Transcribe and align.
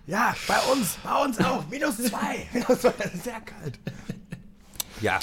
Ja, 0.07 0.35
bei 0.47 0.59
uns. 0.71 0.97
Bei 1.03 1.23
uns 1.25 1.39
auch. 1.39 1.67
Minus 1.67 1.97
zwei. 1.97 2.45
Minus 2.53 2.79
zwei. 2.79 2.93
Das 2.99 3.13
ist 3.13 3.23
sehr 3.23 3.41
kalt. 3.41 3.79
Ja. 5.01 5.19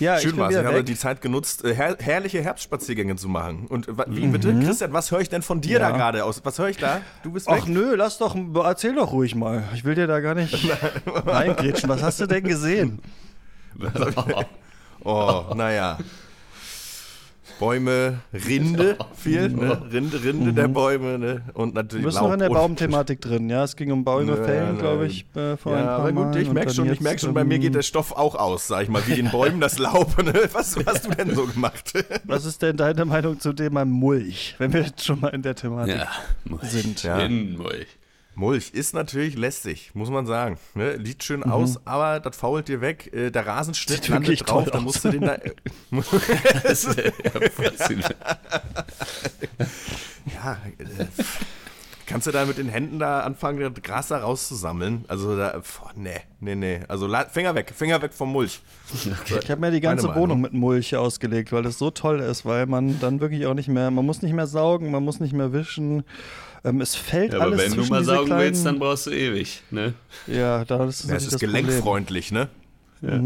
Ja, 0.00 0.18
Schön 0.18 0.36
war's. 0.36 0.54
Ich 0.54 0.64
habe 0.64 0.84
die 0.84 0.96
Zeit 0.96 1.20
genutzt, 1.20 1.64
äh, 1.64 1.74
her 1.74 1.96
herrliche 2.00 2.40
Herbstspaziergänge 2.42 3.16
zu 3.16 3.28
machen. 3.28 3.66
Und 3.68 3.88
wie 4.08 4.26
bitte? 4.28 4.54
Christian, 4.60 4.92
was 4.92 5.10
höre 5.10 5.20
ich 5.20 5.28
denn 5.28 5.42
von 5.42 5.60
dir 5.60 5.78
Ja. 5.80 5.90
da 5.90 5.96
gerade 5.96 6.24
aus? 6.24 6.40
Was 6.44 6.58
höre 6.58 6.68
ich 6.68 6.76
da? 6.76 7.00
Du 7.22 7.32
bist 7.32 7.48
weg? 7.48 7.60
Ach 7.62 7.66
nö, 7.66 7.94
lass 7.96 8.18
doch, 8.18 8.36
erzähl 8.64 8.94
doch 8.94 9.12
ruhig 9.12 9.34
mal. 9.34 9.64
Ich 9.74 9.84
will 9.84 9.94
dir 9.94 10.06
da 10.06 10.20
gar 10.20 10.34
nicht 10.34 10.68
reingrätschen. 11.06 11.88
Was 11.88 12.02
hast 12.02 12.20
du 12.20 12.26
denn 12.26 12.44
gesehen? 12.44 13.00
Oh, 15.04 15.44
naja. 15.54 15.98
Bäume, 17.58 18.20
Rinde, 18.32 18.96
viel, 19.14 19.48
ne? 19.48 19.82
Rinde, 19.92 20.22
Rinde 20.22 20.52
der 20.52 20.68
Bäume, 20.68 21.18
ne? 21.18 21.42
Und 21.54 21.70
Du 21.70 21.74
natürlich 21.82 22.04
bist 22.06 22.16
Laub 22.16 22.26
noch 22.28 22.34
in 22.34 22.38
der 22.38 22.48
Baumthematik 22.50 23.20
drin, 23.20 23.50
ja? 23.50 23.64
Es 23.64 23.74
ging 23.74 23.90
um 23.90 24.04
Bäume 24.04 24.36
Ja, 24.36 24.44
fällen, 24.44 24.78
glaube 24.78 25.06
ich, 25.06 25.26
äh, 25.34 25.56
vor 25.56 25.72
ein 25.74 25.78
Ja, 25.80 25.86
paar 25.86 25.98
aber 26.08 26.12
gut, 26.12 26.36
ich 26.36 26.52
merke 26.52 26.72
schon, 26.72 26.90
ich 26.92 27.00
merke 27.00 27.20
schon, 27.20 27.34
bei 27.34 27.44
mir 27.44 27.58
geht 27.58 27.74
der 27.74 27.82
Stoff 27.82 28.12
auch 28.12 28.34
aus, 28.34 28.68
sag 28.68 28.84
ich 28.84 28.88
mal, 28.88 29.06
wie 29.06 29.14
den 29.14 29.30
Bäumen 29.30 29.60
das 29.60 29.78
Laub. 29.78 30.16
Ne? 30.22 30.32
Was 30.52 30.76
was 30.76 30.86
hast 30.86 31.06
du 31.06 31.10
denn 31.10 31.34
so 31.34 31.46
gemacht? 31.46 31.92
Was 32.24 32.44
ist 32.44 32.62
denn 32.62 32.76
deine 32.76 33.04
Meinung 33.04 33.40
zu 33.40 33.52
Thema 33.52 33.84
Mulch, 33.84 34.54
wenn 34.58 34.72
wir 34.72 34.82
jetzt 34.82 35.04
schon 35.04 35.20
mal 35.20 35.28
in 35.28 35.42
der 35.42 35.54
Thematik 35.54 35.96
ja, 35.96 36.08
Mulch. 36.44 36.62
sind? 36.64 37.02
Ja. 37.02 37.18
In 37.20 37.56
Mulch. 37.56 37.86
Mulch 38.38 38.70
ist 38.70 38.94
natürlich 38.94 39.36
lästig, 39.36 39.90
muss 39.94 40.10
man 40.10 40.24
sagen. 40.24 40.58
Ne? 40.74 40.96
Sieht 41.04 41.24
schön 41.24 41.42
aus, 41.42 41.84
aber 41.84 42.20
das 42.20 42.36
fault 42.36 42.68
dir 42.68 42.80
weg. 42.80 43.12
Äh, 43.12 43.30
der 43.30 43.44
Rasenschnitt 43.44 44.04
Sieht 44.04 44.10
wirklich 44.12 44.40
landet 44.46 44.50
drauf, 44.50 44.70
da 44.70 44.80
musst 44.80 45.04
du 45.04 45.10
den 45.10 45.22
da. 45.22 45.38
Das 46.62 46.84
ist 46.84 46.96
ja 46.96 47.10
faszinierend. 47.50 48.14
ja, 50.32 50.52
äh, 50.78 51.04
kannst 52.06 52.28
du 52.28 52.30
da 52.30 52.46
mit 52.46 52.58
den 52.58 52.68
Händen 52.68 53.00
da 53.00 53.22
anfangen, 53.22 53.58
das 53.58 53.82
Gras 53.82 54.06
da 54.06 54.18
rauszusammeln? 54.18 55.04
Also 55.08 55.36
da, 55.36 55.54
boah, 55.58 55.90
nee, 55.96 56.20
nee, 56.38 56.54
nee. 56.54 56.80
Also 56.86 57.08
Finger 57.32 57.56
weg, 57.56 57.72
Finger 57.74 58.00
weg 58.02 58.14
vom 58.14 58.30
Mulch. 58.30 58.60
Ich 58.94 59.50
habe 59.50 59.60
mir 59.60 59.72
die 59.72 59.80
ganze 59.80 60.14
Wohnung 60.14 60.40
mit 60.40 60.52
Mulch 60.52 60.94
ausgelegt, 60.94 61.50
weil 61.50 61.64
das 61.64 61.76
so 61.76 61.90
toll 61.90 62.20
ist, 62.20 62.46
weil 62.46 62.66
man 62.66 63.00
dann 63.00 63.18
wirklich 63.18 63.46
auch 63.46 63.54
nicht 63.54 63.68
mehr, 63.68 63.90
man 63.90 64.06
muss 64.06 64.22
nicht 64.22 64.32
mehr 64.32 64.46
saugen, 64.46 64.92
man 64.92 65.02
muss 65.02 65.18
nicht 65.18 65.32
mehr 65.32 65.52
wischen. 65.52 66.04
Ähm, 66.64 66.80
es 66.80 66.94
fällt 66.94 67.32
Ja, 67.32 67.38
aber 67.40 67.52
alles 67.52 67.70
wenn 67.70 67.76
du 67.78 67.84
mal 67.86 68.02
saugen 68.04 68.26
kleinen, 68.26 68.42
willst, 68.42 68.66
dann 68.66 68.78
brauchst 68.78 69.06
du 69.06 69.10
ewig. 69.10 69.62
Ne? 69.70 69.94
Ja, 70.26 70.64
da 70.64 70.84
ist 70.86 71.08
Ja, 71.08 71.16
es 71.16 71.24
ist 71.24 71.32
das 71.34 71.40
gelenkfreundlich, 71.40 72.32
ne? 72.32 72.48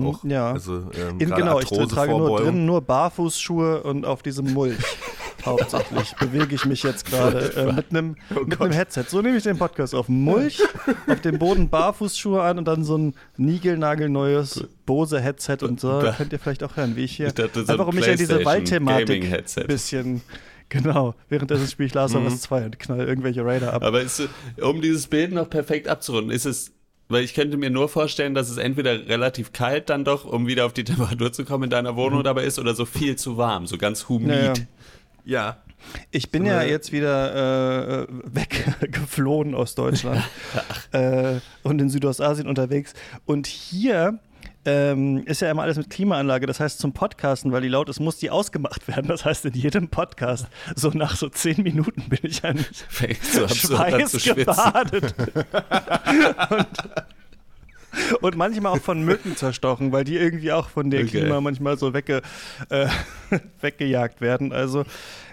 Auch, 0.04 0.22
Mhm, 0.22 0.30
ja. 0.30 0.52
Also, 0.52 0.90
ähm, 0.94 1.18
In, 1.18 1.30
genau, 1.30 1.58
ich 1.58 1.64
Arthrose, 1.66 1.94
trage 1.94 2.12
nur 2.12 2.38
drin 2.40 2.66
nur 2.66 2.82
Barfußschuhe 2.82 3.82
und 3.82 4.04
auf 4.04 4.22
diesem 4.22 4.52
Mulch. 4.52 4.76
Hauptsächlich 5.46 6.14
bewege 6.20 6.54
ich 6.54 6.64
mich 6.66 6.82
jetzt 6.84 7.04
gerade 7.06 7.52
äh, 7.56 7.72
mit 7.72 7.86
einem 7.90 8.14
Oh 8.36 8.40
mit 8.44 8.60
einem 8.60 8.70
Headset. 8.70 9.04
So 9.08 9.22
nehme 9.22 9.38
ich 9.38 9.42
den 9.42 9.58
Podcast 9.58 9.92
auf. 9.94 10.08
Mulch, 10.08 10.60
auf 11.08 11.20
dem 11.22 11.38
Boden 11.38 11.68
Barfußschuhe 11.70 12.40
an 12.42 12.58
und 12.58 12.66
dann 12.66 12.84
so 12.84 12.96
ein 12.96 13.14
niegelnagelneues 13.38 14.64
Bose-Headset 14.86 15.58
und 15.62 15.80
so. 15.80 16.00
Da- 16.00 16.12
Könnt 16.12 16.32
ihr 16.32 16.38
vielleicht 16.38 16.62
auch 16.62 16.76
hören, 16.76 16.94
wie 16.96 17.04
ich 17.04 17.16
hier 17.16 17.28
Ich 17.28 17.34
dachte, 17.34 17.60
so 17.64 17.66
ein 17.66 17.70
einfach 17.70 17.86
um 17.88 17.94
mich 17.94 18.08
an 18.08 18.16
diese 18.18 18.44
Waldthematik 18.44 19.06
Gaming-Headset. 19.22 19.64
bisschen. 19.66 20.22
Genau, 20.72 21.14
währenddessen 21.28 21.66
spiele 21.68 21.88
ich 21.88 21.94
Last 21.94 22.14
of 22.16 22.24
Us 22.24 22.40
2 22.42 22.64
und 22.64 22.78
knall 22.78 23.00
irgendwelche 23.06 23.44
Raider 23.44 23.74
ab. 23.74 23.82
Aber 23.82 24.00
ist, 24.00 24.20
äh, 24.20 24.62
um 24.62 24.80
dieses 24.80 25.06
Bild 25.06 25.30
noch 25.32 25.50
perfekt 25.50 25.86
abzurunden, 25.86 26.30
ist 26.32 26.46
es, 26.46 26.72
weil 27.10 27.24
ich 27.24 27.34
könnte 27.34 27.58
mir 27.58 27.68
nur 27.68 27.90
vorstellen, 27.90 28.32
dass 28.34 28.48
es 28.48 28.56
entweder 28.56 29.06
relativ 29.06 29.52
kalt 29.52 29.90
dann 29.90 30.04
doch, 30.06 30.24
um 30.24 30.46
wieder 30.46 30.64
auf 30.64 30.72
die 30.72 30.84
Temperatur 30.84 31.30
zu 31.30 31.44
kommen 31.44 31.64
in 31.64 31.70
deiner 31.70 31.94
Wohnung 31.96 32.22
dabei 32.24 32.44
ist, 32.44 32.58
oder 32.58 32.74
so 32.74 32.86
viel 32.86 33.16
zu 33.16 33.36
warm, 33.36 33.66
so 33.66 33.76
ganz 33.76 34.08
humid. 34.08 34.28
Naja. 34.28 34.52
Ja. 35.26 35.56
Ich 36.10 36.30
bin 36.30 36.44
So 36.44 36.48
ja 36.50 36.58
eine- 36.60 36.70
jetzt 36.70 36.90
wieder 36.92 38.02
äh, 38.02 38.06
weggeflohen 38.22 39.54
aus 39.56 39.74
Deutschland 39.74 40.22
äh, 40.92 41.34
und 41.64 41.80
in 41.80 41.90
Südostasien 41.90 42.46
unterwegs. 42.48 42.94
Und 43.26 43.46
hier 43.46 44.18
ähm, 44.64 45.24
ist 45.26 45.40
ja 45.42 45.50
immer 45.50 45.62
alles 45.62 45.76
mit 45.76 45.90
Klimaanlage. 45.90 46.46
Das 46.46 46.60
heißt, 46.60 46.78
zum 46.78 46.92
Podcasten, 46.92 47.50
weil 47.52 47.62
die 47.62 47.68
laut 47.68 47.88
ist, 47.88 47.98
muss 48.00 48.16
die 48.18 48.30
ausgemacht 48.30 48.86
werden. 48.88 49.08
Das 49.08 49.24
heißt, 49.24 49.44
in 49.46 49.54
jedem 49.54 49.88
Podcast, 49.88 50.46
so 50.76 50.90
nach 50.90 51.16
so 51.16 51.28
zehn 51.28 51.62
Minuten 51.62 52.08
bin 52.08 52.20
ich 52.22 52.42
so 52.42 52.46
an 52.46 52.58
zu 54.06 54.20
schwitzen. 54.20 54.54
schweißgebadet. 54.54 55.14
und, 56.50 58.22
und 58.22 58.36
manchmal 58.36 58.72
auch 58.72 58.82
von 58.82 59.02
Mücken 59.02 59.36
zerstochen, 59.36 59.92
weil 59.92 60.04
die 60.04 60.16
irgendwie 60.16 60.52
auch 60.52 60.68
von 60.68 60.90
der 60.90 61.00
Okay. 61.02 61.20
Klima 61.20 61.40
manchmal 61.40 61.76
so 61.76 61.92
wegge, 61.92 62.22
äh, 62.70 62.86
weggejagt 63.60 64.20
werden. 64.20 64.52
Also 64.52 64.84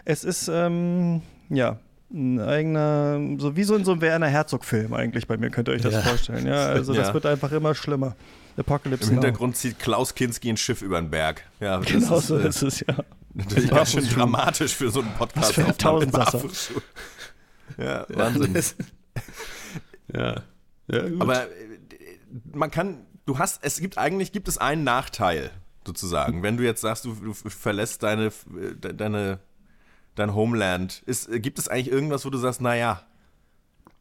es 0.06 0.24
ist, 0.24 0.48
ähm, 0.52 1.22
ja, 1.50 1.78
ein 2.12 2.40
eigener, 2.40 3.20
so 3.38 3.56
wie 3.56 3.64
so 3.64 3.76
in 3.76 3.86
so 3.86 3.92
einem 3.92 4.02
Werner 4.02 4.28
Herzog-Film 4.28 4.94
eigentlich 4.94 5.28
bei 5.28 5.38
mir, 5.38 5.50
könnt 5.52 5.68
ihr 5.68 5.74
euch 5.76 5.82
das 5.82 5.94
Ja. 5.94 6.02
vorstellen. 6.02 6.48
Ja, 6.48 6.68
also 6.70 6.94
das 6.94 7.08
Ja. 7.10 7.14
wird 7.14 7.26
einfach 7.26 7.52
immer 7.52 7.76
schlimmer. 7.76 8.16
Apocalypse 8.58 9.10
Im 9.10 9.16
Now. 9.16 9.22
Hintergrund 9.24 9.56
zieht 9.58 9.80
Klaus 9.80 10.16
Kinski 10.16 10.50
ein 10.50 10.58
Schiff 10.58 10.82
über 10.82 11.00
den 11.00 11.10
Berg. 11.10 11.44
Ja, 11.60 11.78
das 11.78 11.86
Genau 11.88 12.18
ist, 12.18 12.28
so 12.28 12.38
äh, 12.38 12.48
ist 12.48 12.62
es, 12.62 12.80
ja. 12.82 12.96
Natürlich 13.34 13.70
ganz 13.70 13.92
schön 13.92 14.08
dramatisch 14.10 14.74
für 14.76 14.90
so 14.90 15.02
einen 15.02 15.14
Podcast. 15.14 15.58
Was 15.58 15.66
für 15.68 15.78
Tausendsasser. 15.78 16.42
Ja, 17.78 18.06
Wahnsinn. 18.10 18.56
ja. 20.14 20.42
ja, 20.92 21.08
gut. 21.08 21.22
Aber 21.22 21.44
äh, 21.44 21.48
man 22.54 22.72
kann, 22.72 23.06
du 23.26 23.38
hast, 23.38 23.64
es 23.64 23.80
gibt 23.80 23.98
eigentlich, 23.98 24.32
gibt 24.32 24.48
es 24.48 24.58
einen 24.58 24.84
Nachteil, 24.84 25.52
sozusagen. 25.86 26.42
Wenn 26.44 26.58
du 26.58 26.64
jetzt 26.64 26.82
sagst, 26.82 27.06
du, 27.06 27.14
du 27.14 27.34
verlässt 27.34 28.04
deine, 28.04 28.26
äh, 28.26 28.32
de- 28.76 28.94
deine, 28.94 29.40
dein 30.16 30.34
Homeland, 30.36 31.02
ist, 31.06 31.30
äh, 31.30 31.40
gibt 31.40 31.60
es 31.60 31.68
eigentlich 31.68 31.92
irgendwas, 31.92 32.26
wo 32.26 32.30
du 32.30 32.38
sagst, 32.38 32.62
naja. 32.62 33.02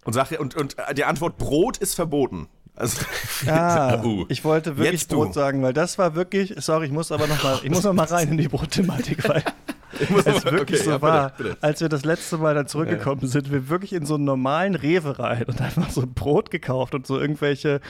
Und, 0.05 0.13
sag, 0.13 0.31
und, 0.39 0.55
und 0.57 0.77
die 0.97 1.05
Antwort 1.05 1.39
Brot 1.39 1.77
ist 1.79 1.95
verboten. 1.95 2.49
Also, 2.75 3.01
Ah, 3.49 4.01
Uh. 4.05 4.25
ich 4.29 4.45
wollte 4.45 4.77
wirklich 4.77 5.01
Jetzt 5.01 5.13
du. 5.13 5.17
Brot 5.17 5.35
sagen, 5.35 5.63
weil 5.63 5.73
das 5.73 5.99
war 5.99 6.15
wirklich, 6.15 6.55
sorry, 6.59 6.87
ich 6.87 6.93
muss 6.93 7.11
aber 7.13 7.27
noch 7.27 7.43
mal, 7.43 7.59
ich 7.63 7.71
muss 7.71 7.83
noch 7.83 7.93
mal 7.93 8.07
rein 8.07 8.29
in 8.29 8.39
die 8.39 8.49
Brotthematik, 8.49 9.29
weil 9.29 9.43
ich 10.01 10.09
muss 10.11 10.25
es 10.27 10.45
wirklich 10.45 10.81
okay, 10.81 10.85
so 10.85 10.91
ja, 10.93 10.99
bitte, 10.99 11.03
war. 11.13 11.31
bitte. 11.37 11.57
Als 11.61 11.81
wir 11.81 11.89
das 11.89 12.05
letzte 12.05 12.39
Mal 12.39 12.55
dann 12.55 12.69
zurückgekommen 12.69 13.27
sind, 13.27 13.51
wir 13.51 13.69
wirklich 13.69 13.93
in 13.93 14.07
so 14.07 14.15
einen 14.15 14.25
normalen 14.25 14.77
Rewe 14.77 15.19
rein 15.19 15.43
und 15.45 15.61
einfach 15.61 15.91
so 15.91 16.05
Brot 16.07 16.51
gekauft 16.53 16.95
und 16.95 17.07
so 17.07 17.19
irgendwelche 17.19 17.81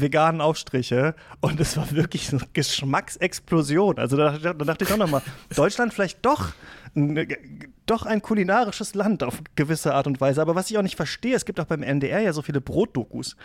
veganen 0.00 0.40
Aufstriche 0.40 1.14
und 1.40 1.60
es 1.60 1.76
war 1.76 1.90
wirklich 1.92 2.32
eine 2.32 2.42
Geschmacksexplosion. 2.52 3.98
Also 3.98 4.16
da, 4.16 4.38
da 4.38 4.52
dachte 4.52 4.84
ich 4.84 4.92
auch 4.92 4.96
noch 4.96 5.10
mal, 5.10 5.22
Deutschland 5.54 5.94
vielleicht 5.94 6.24
doch 6.24 6.52
ein, 6.94 7.26
doch 7.86 8.06
ein 8.06 8.22
kulinarisches 8.22 8.94
Land 8.94 9.22
auf 9.22 9.42
gewisse 9.54 9.94
Art 9.94 10.06
und 10.06 10.20
Weise. 10.20 10.40
Aber 10.40 10.54
was 10.54 10.70
ich 10.70 10.78
auch 10.78 10.82
nicht 10.82 10.96
verstehe, 10.96 11.36
es 11.36 11.44
gibt 11.44 11.60
auch 11.60 11.66
beim 11.66 11.82
NDR 11.82 12.20
ja 12.20 12.32
so 12.32 12.42
viele 12.42 12.60
Brotdokus. 12.60 13.36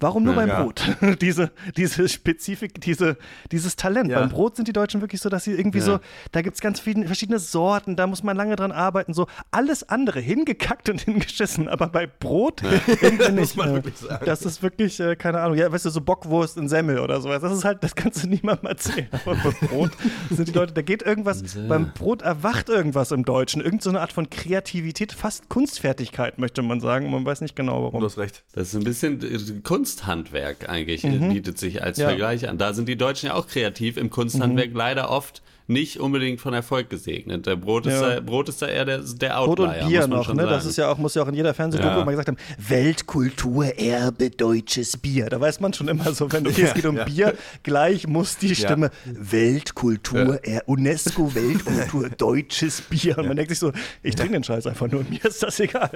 Warum 0.00 0.24
nur 0.24 0.34
Ja. 0.34 0.40
beim 0.40 0.48
Ja. 0.48 0.62
Brot? 0.62 0.96
diese, 1.20 1.50
diese 1.76 2.08
Spezifik, 2.08 2.80
diese, 2.80 3.16
dieses 3.52 3.76
Talent. 3.76 4.10
Ja. 4.10 4.20
Beim 4.20 4.30
Brot 4.30 4.56
sind 4.56 4.66
die 4.66 4.72
Deutschen 4.72 5.00
wirklich 5.00 5.20
so, 5.20 5.28
dass 5.28 5.44
sie 5.44 5.52
irgendwie 5.52 5.78
Ja. 5.78 5.84
so, 5.84 6.00
da 6.32 6.42
gibt 6.42 6.54
es 6.56 6.60
ganz 6.60 6.80
viele 6.80 7.06
verschiedene 7.06 7.38
Sorten, 7.38 7.96
da 7.96 8.06
muss 8.06 8.22
man 8.22 8.36
lange 8.36 8.56
dran 8.56 8.72
arbeiten. 8.72 9.12
So 9.14 9.26
alles 9.50 9.88
andere 9.88 10.20
hingekackt 10.20 10.88
und 10.88 11.00
hingeschissen, 11.02 11.68
aber 11.68 11.88
bei 11.88 12.06
Brot 12.06 12.62
irgendwie 13.00 13.32
nicht. 13.32 13.56
man 13.56 13.70
äh, 13.70 13.74
wirklich 13.74 13.96
sagen. 13.98 14.24
Das 14.26 14.42
ist 14.42 14.62
wirklich, 14.62 14.98
äh, 15.00 15.16
keine 15.16 15.40
Ahnung, 15.40 15.56
ja, 15.56 15.70
weißt 15.70 15.84
du, 15.84 15.90
so 15.90 16.00
Bockwurst 16.00 16.56
in 16.56 16.68
Semmel 16.68 16.98
oder 17.00 17.20
sowas. 17.20 17.42
Das 17.42 17.52
ist 17.52 17.64
halt, 17.64 17.82
das 17.84 17.94
kannst 17.94 18.22
du 18.24 18.28
niemandem 18.28 18.66
erzählen. 18.68 19.08
Aber 19.12 19.34
beim 19.44 19.68
Brot 19.68 19.90
sind 20.30 20.48
die 20.48 20.52
Leute, 20.52 20.72
da 20.72 20.82
geht 20.82 21.02
irgendwas, 21.02 21.42
beim 21.68 21.92
Brot 21.92 22.22
erwacht 22.22 22.68
irgendwas 22.68 23.10
im 23.12 23.24
Deutschen. 23.24 23.60
Irgend 23.60 23.82
so 23.82 23.90
eine 23.90 24.00
Art 24.00 24.12
von 24.12 24.30
Kreativität, 24.30 25.12
fast 25.12 25.48
Kunstfertigkeit, 25.48 26.38
möchte 26.38 26.62
man 26.62 26.80
sagen. 26.80 27.10
Man 27.10 27.24
weiß 27.24 27.40
nicht 27.42 27.54
genau 27.56 27.82
warum. 27.84 28.00
Du 28.00 28.06
hast 28.06 28.18
recht. 28.18 28.44
Das 28.52 28.68
ist 28.68 28.74
ein 28.74 28.84
bisschen 28.84 29.20
äh, 29.22 29.60
Kunsthandwerk 29.90 30.68
eigentlich, 30.68 31.04
äh, 31.04 31.18
bietet 31.18 31.58
sich 31.58 31.82
als 31.82 31.98
Ja. 31.98 32.08
Vergleich 32.08 32.48
an. 32.48 32.58
Da 32.58 32.72
sind 32.72 32.88
die 32.88 32.96
Deutschen 32.96 33.26
ja 33.26 33.34
auch 33.34 33.46
kreativ, 33.46 33.96
im 33.96 34.10
Kunsthandwerk 34.10 34.70
leider 34.72 35.10
oft 35.10 35.42
nicht 35.70 36.00
unbedingt 36.00 36.40
von 36.40 36.52
Erfolg 36.52 36.90
gesegnet. 36.90 37.46
Der 37.46 37.56
Brot 37.56 37.86
ist, 37.86 38.00
Ja. 38.00 38.16
da, 38.16 38.20
Brot 38.20 38.48
ist 38.48 38.60
da 38.60 38.66
eher 38.66 38.84
der, 38.84 38.98
der 38.98 39.28
Brot 39.44 39.60
Outlier, 39.60 39.82
und 39.82 39.88
Bier 39.88 40.06
noch, 40.08 40.34
ne? 40.34 40.42
Das 40.46 40.66
ist 40.66 40.76
ja 40.76 40.90
auch, 40.90 40.98
muss 40.98 41.14
ja 41.14 41.22
auch 41.22 41.28
in 41.28 41.34
jeder 41.34 41.54
Fernsehdoku 41.54 41.88
Ja. 41.88 42.02
immer 42.02 42.10
gesagt 42.10 42.28
haben, 42.28 42.36
Weltkulturerbe 42.58 44.30
deutsches 44.30 44.96
Bier. 44.96 45.26
Da 45.30 45.40
weiß 45.40 45.60
man 45.60 45.72
schon 45.72 45.88
immer 45.88 46.12
so, 46.12 46.30
wenn 46.32 46.46
okay, 46.46 46.62
es 46.62 46.68
Ja, 46.70 46.74
geht 46.74 46.86
um 46.86 46.96
ja. 46.96 47.04
Bier, 47.04 47.34
gleich 47.62 48.06
muss 48.06 48.36
die 48.36 48.54
Stimme 48.54 48.90
Weltkultur, 49.06 50.40
er 50.44 50.68
UNESCO 50.68 51.34
Weltkultur 51.34 52.10
deutsches 52.18 52.80
Bier. 52.82 53.16
Und 53.18 53.28
man 53.28 53.36
denkt 53.36 53.50
sich 53.50 53.58
so, 53.58 53.72
ich 54.02 54.14
trinke 54.16 54.34
den 54.34 54.44
Scheiß 54.44 54.66
einfach 54.66 54.88
nur, 54.88 55.04
mir 55.08 55.24
ist 55.24 55.42
das 55.42 55.60
egal. 55.60 55.90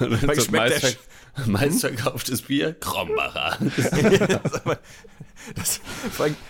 Und 0.00 0.22
Weil 0.28 0.40
so 0.40 0.50
meist, 0.52 0.98
meistverkauftes 1.46 2.42
Bier, 2.42 2.72
Krombacher. 2.74 3.58
Das, 5.54 5.80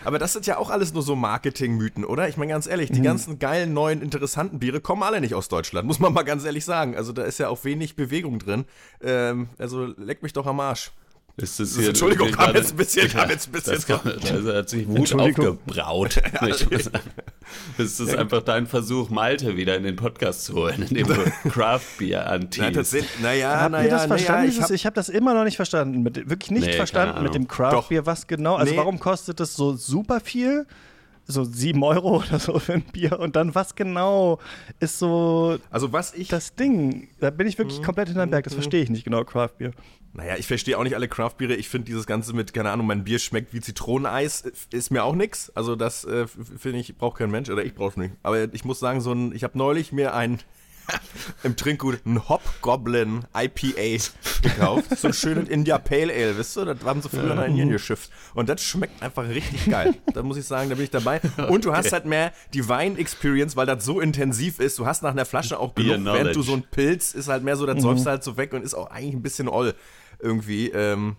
aber, 0.04 0.18
das, 0.18 0.32
sind 0.32 0.46
ja 0.46 0.58
auch 0.58 0.70
alles 0.70 0.92
nur 0.92 1.02
so 1.02 1.16
Marketingmythen, 1.16 2.04
oder? 2.04 2.28
Ich 2.28 2.36
meine 2.36 2.52
ganz 2.52 2.66
ehrlich, 2.66 2.90
die 2.90 3.02
ganzen 3.02 3.38
geilen, 3.38 3.72
neuen, 3.72 4.02
interessanten 4.02 4.58
Biere 4.58 4.80
kommen 4.80 5.02
alle 5.02 5.20
nicht 5.20 5.34
aus 5.34 5.48
Deutschland, 5.48 5.86
muss 5.86 5.98
man 5.98 6.12
mal 6.12 6.22
ganz 6.22 6.44
ehrlich 6.44 6.64
sagen. 6.64 6.96
Also 6.96 7.12
da 7.12 7.22
ist 7.22 7.38
ja 7.38 7.48
auch 7.48 7.64
wenig 7.64 7.96
Bewegung 7.96 8.38
drin. 8.38 8.64
Ähm, 9.02 9.48
also 9.58 9.86
leck 9.96 10.22
mich 10.22 10.32
doch 10.32 10.46
am 10.46 10.60
Arsch. 10.60 10.92
Ist 11.36 11.58
das 11.58 11.74
Das- 11.74 11.84
Entschuldigung, 11.88 12.28
hier 12.28 12.36
kam 12.36 12.44
gerade- 12.46 12.58
jetzt 12.60 12.70
ein 12.72 12.76
bisschen- 12.76 13.08
kam 13.10 13.28
jetzt 13.28 13.48
ein 13.48 13.52
bisschen 13.52 13.74
Das, 13.74 13.86
kam, 13.86 14.00
das 14.04 14.54
hat 14.54 14.68
sich 14.68 14.86
Wut 14.86 15.12
aufgebraut. 15.14 16.22
Ich 16.46 16.70
muss 16.70 16.84
sagen. 16.84 17.00
Das 17.76 17.98
ist 18.00 18.14
einfach 18.16 18.42
dein 18.42 18.66
Versuch, 18.68 19.10
Malte 19.10 19.56
wieder 19.56 19.76
in 19.76 19.82
den 19.82 19.96
Podcast 19.96 20.44
zu 20.44 20.54
holen, 20.54 20.86
indem 20.88 21.08
du 21.08 21.14
Nein, 21.56 22.14
anteast. 22.14 22.74
tatsächlich, 22.74 23.20
naja, 23.20 23.60
Habt 23.62 23.72
naja, 23.72 23.84
ihr 23.84 23.90
das 23.90 24.06
verstanden? 24.06 24.32
naja, 24.42 24.48
ich 24.48 24.56
ich 24.58 24.62
hab, 24.62 24.70
ich 24.70 24.86
habe 24.86 24.94
das 24.94 25.08
immer 25.08 25.34
noch 25.34 25.44
nicht 25.44 25.56
verstanden. 25.56 26.02
Mit, 26.02 26.28
wirklich 26.30 26.50
nicht 26.52 26.66
Nee, 26.66 26.72
verstanden 26.74 27.22
mit 27.22 27.34
dem 27.34 27.48
Craft 27.48 27.88
Beer, 27.88 28.06
was 28.06 28.26
genau. 28.28 28.54
Also 28.54 28.72
Nee. 28.72 28.78
warum 28.78 29.00
kostet 29.00 29.40
das 29.40 29.54
so 29.54 29.74
super 29.74 30.20
viel? 30.20 30.66
So 31.26 31.44
sieben 31.44 31.82
Euro 31.82 32.16
oder 32.22 32.38
so 32.38 32.58
für 32.58 32.74
ein 32.74 32.82
Bier. 32.82 33.18
Und 33.18 33.36
dann 33.36 33.54
was 33.54 33.74
genau 33.74 34.38
ist 34.80 34.98
so 34.98 35.58
also 35.70 35.92
was 35.92 36.12
ich, 36.14 36.28
das 36.28 36.54
Ding? 36.54 37.08
Da 37.20 37.30
bin 37.30 37.46
ich 37.46 37.54
Mhm. 37.54 37.62
wirklich 37.64 37.82
komplett 37.82 38.08
hinterm 38.08 38.30
Berg. 38.30 38.44
Das 38.44 38.54
verstehe 38.54 38.82
ich 38.82 38.90
nicht 38.90 39.04
genau, 39.04 39.24
Craft 39.24 39.50
Beer. 39.58 39.72
naja, 40.12 40.36
ich 40.38 40.46
verstehe 40.46 40.76
auch 40.78 40.84
nicht 40.84 40.94
alle 40.94 41.08
Craftbiere. 41.08 41.54
Ich 41.54 41.68
finde 41.68 41.86
dieses 41.86 42.06
Ganze 42.06 42.34
mit, 42.34 42.52
keine 42.54 42.70
Ahnung, 42.70 42.86
mein 42.86 43.04
Bier 43.04 43.18
schmeckt 43.18 43.52
wie 43.54 43.60
Zitroneneis, 43.60 44.42
äh, 44.42 44.52
ist 44.76 44.90
mir 44.90 45.02
auch 45.02 45.14
nix. 45.14 45.50
Also 45.54 45.76
das 45.76 46.04
äh, 46.04 46.26
finde 46.26 46.78
ich, 46.78 46.96
braucht 46.98 47.18
kein 47.18 47.30
Mensch, 47.30 47.48
oder 47.50 47.64
ich 47.64 47.74
brauch's 47.74 47.96
nicht. 47.96 48.14
Aber 48.22 48.52
ich 48.54 48.64
muss 48.64 48.78
sagen, 48.78 49.00
so 49.00 49.12
ein, 49.12 49.34
ich 49.34 49.44
habe 49.44 49.56
neulich 49.58 49.92
mir 49.92 50.14
ein 50.14 50.38
im 51.42 51.56
Trinkgut 51.56 52.04
ein 52.06 52.28
Hobgoblin 52.28 53.24
IPA 53.34 54.04
gekauft. 54.42 54.98
So 54.98 55.08
ein 55.08 55.14
schönes 55.14 55.48
India 55.48 55.78
Pale 55.78 56.12
Ale, 56.12 56.36
wisst 56.36 56.56
ihr? 56.56 56.64
Das 56.66 56.82
haben 56.84 57.00
sie 57.02 57.08
früher 57.08 57.34
nach 57.34 57.46
Indien 57.46 57.70
geschifft. 57.70 58.10
Und 58.34 58.48
das 58.48 58.62
schmeckt 58.62 59.02
einfach 59.02 59.28
richtig 59.28 59.66
geil. 59.70 59.94
Da 60.12 60.22
muss 60.22 60.36
ich 60.36 60.44
sagen, 60.44 60.68
da 60.68 60.74
bin 60.74 60.84
ich 60.84 60.90
dabei. 60.90 61.20
Und 61.48 61.64
du 61.64 61.74
hast 61.74 61.92
halt 61.92 62.04
mehr 62.06 62.32
die 62.52 62.68
Wein-Experience, 62.68 63.56
weil 63.56 63.66
das 63.66 63.84
so 63.84 64.00
intensiv 64.00 64.58
ist. 64.60 64.78
Du 64.78 64.86
hast 64.86 65.02
nach 65.02 65.12
einer 65.12 65.24
Flasche 65.24 65.58
auch 65.58 65.72
Beer 65.72 65.96
genug, 65.96 66.14
während 66.14 66.36
du 66.36 66.42
so 66.42 66.52
ein 66.54 66.62
Pilz 66.70 67.14
ist 67.14 67.28
halt 67.28 67.42
mehr 67.42 67.56
so, 67.56 67.66
das 67.66 67.82
säufst 67.82 68.06
halt 68.06 68.22
so 68.24 68.36
weg 68.36 68.52
und 68.52 68.62
ist 68.62 68.74
auch 68.74 68.90
eigentlich 68.90 69.14
ein 69.14 69.22
bisschen 69.22 69.48
oll 69.48 69.74
irgendwie. 70.20 70.68
Ähm, 70.70 71.16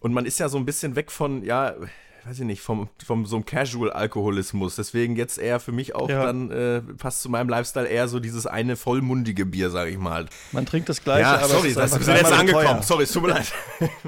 Und 0.00 0.12
man 0.12 0.26
ist 0.26 0.38
ja 0.40 0.48
so 0.48 0.58
ein 0.58 0.64
bisschen 0.64 0.96
weg 0.96 1.10
von, 1.12 1.44
ja, 1.44 1.74
weiß 2.24 2.38
ich 2.38 2.44
nicht, 2.44 2.62
vom, 2.62 2.88
vom 3.04 3.26
so 3.26 3.36
einem 3.36 3.44
Casual-Alkoholismus. 3.44 4.76
Deswegen 4.76 5.16
jetzt 5.16 5.38
eher 5.38 5.58
für 5.60 5.72
mich 5.72 5.94
auch 5.94 6.08
Ja. 6.08 6.24
dann 6.24 6.50
äh, 6.50 6.80
passt 6.80 7.22
zu 7.22 7.28
meinem 7.28 7.48
Lifestyle 7.48 7.86
eher 7.88 8.06
so 8.08 8.20
dieses 8.20 8.46
eine 8.46 8.76
vollmundige 8.76 9.44
Bier, 9.44 9.70
sag 9.70 9.88
ich 9.88 9.98
mal. 9.98 10.26
Man 10.52 10.64
trinkt 10.66 10.88
das 10.88 11.02
Gleiche, 11.02 11.22
Ja, 11.22 11.34
aber 11.38 11.48
sorry, 11.48 11.70
es 11.70 11.76
ist 11.76 11.78
das, 11.78 11.98
wir 11.98 12.04
sind 12.04 12.16
jetzt 12.16 12.32
angekommen. 12.32 12.66
teuer. 12.66 12.82
Sorry, 12.82 13.04
es 13.04 13.12
tut 13.12 13.22
mir 13.22 13.28
leid. 13.30 13.52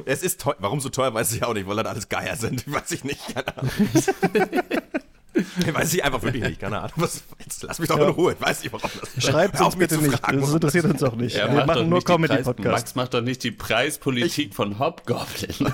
Es 0.05 0.22
ist 0.22 0.40
teuer. 0.40 0.56
Warum 0.61 0.81
so 0.81 0.88
teuer, 0.90 1.12
weiß 1.12 1.32
ich 1.32 1.43
auch 1.43 1.55
nicht, 1.55 1.66
weil 1.66 1.76
das 1.76 1.87
alles 1.87 2.08
Geier 2.08 2.37
sind. 2.37 2.64
Weiß 2.72 2.90
ich 2.93 3.02
nicht. 3.05 3.20
Keine 3.34 3.56
Ahnung. 3.58 3.70
weiß 5.72 5.94
ich 5.94 6.05
einfach 6.05 6.22
wirklich 6.22 6.44
nicht. 6.44 6.61
Keine 6.61 6.78
Ahnung. 6.78 6.93
Was, 6.96 7.25
jetzt 7.40 7.64
lass 7.64 7.81
mich 7.81 7.88
doch 7.88 7.99
Ja. 7.99 8.05
in 8.05 8.11
Ruhe. 8.11 8.34
Ich 8.34 8.40
weiß 8.40 8.62
nicht, 8.62 8.72
warum 8.72 8.88
das. 9.00 9.25
Schreibt 9.25 9.55
uns 9.55 9.62
auf, 9.62 9.76
mich 9.76 9.88
bitte 9.88 10.00
zu 10.00 10.08
nicht. 10.08 10.20
fragen, 10.20 10.40
Das 10.40 10.52
interessiert 10.52 10.84
uns 10.84 11.02
auch 11.02 11.16
nicht. 11.16 11.34
Er 11.34 11.52
Wir 11.52 11.66
machen 11.66 11.88
nur 11.88 12.05
Comedy-Podcasts. 12.05 12.64
Max 12.64 12.94
macht 12.94 13.14
doch 13.14 13.20
nicht 13.22 13.43
die 13.43 13.50
Preispolitik 13.50 14.55
von 14.55 14.78
Hobgoblin. 14.78 15.72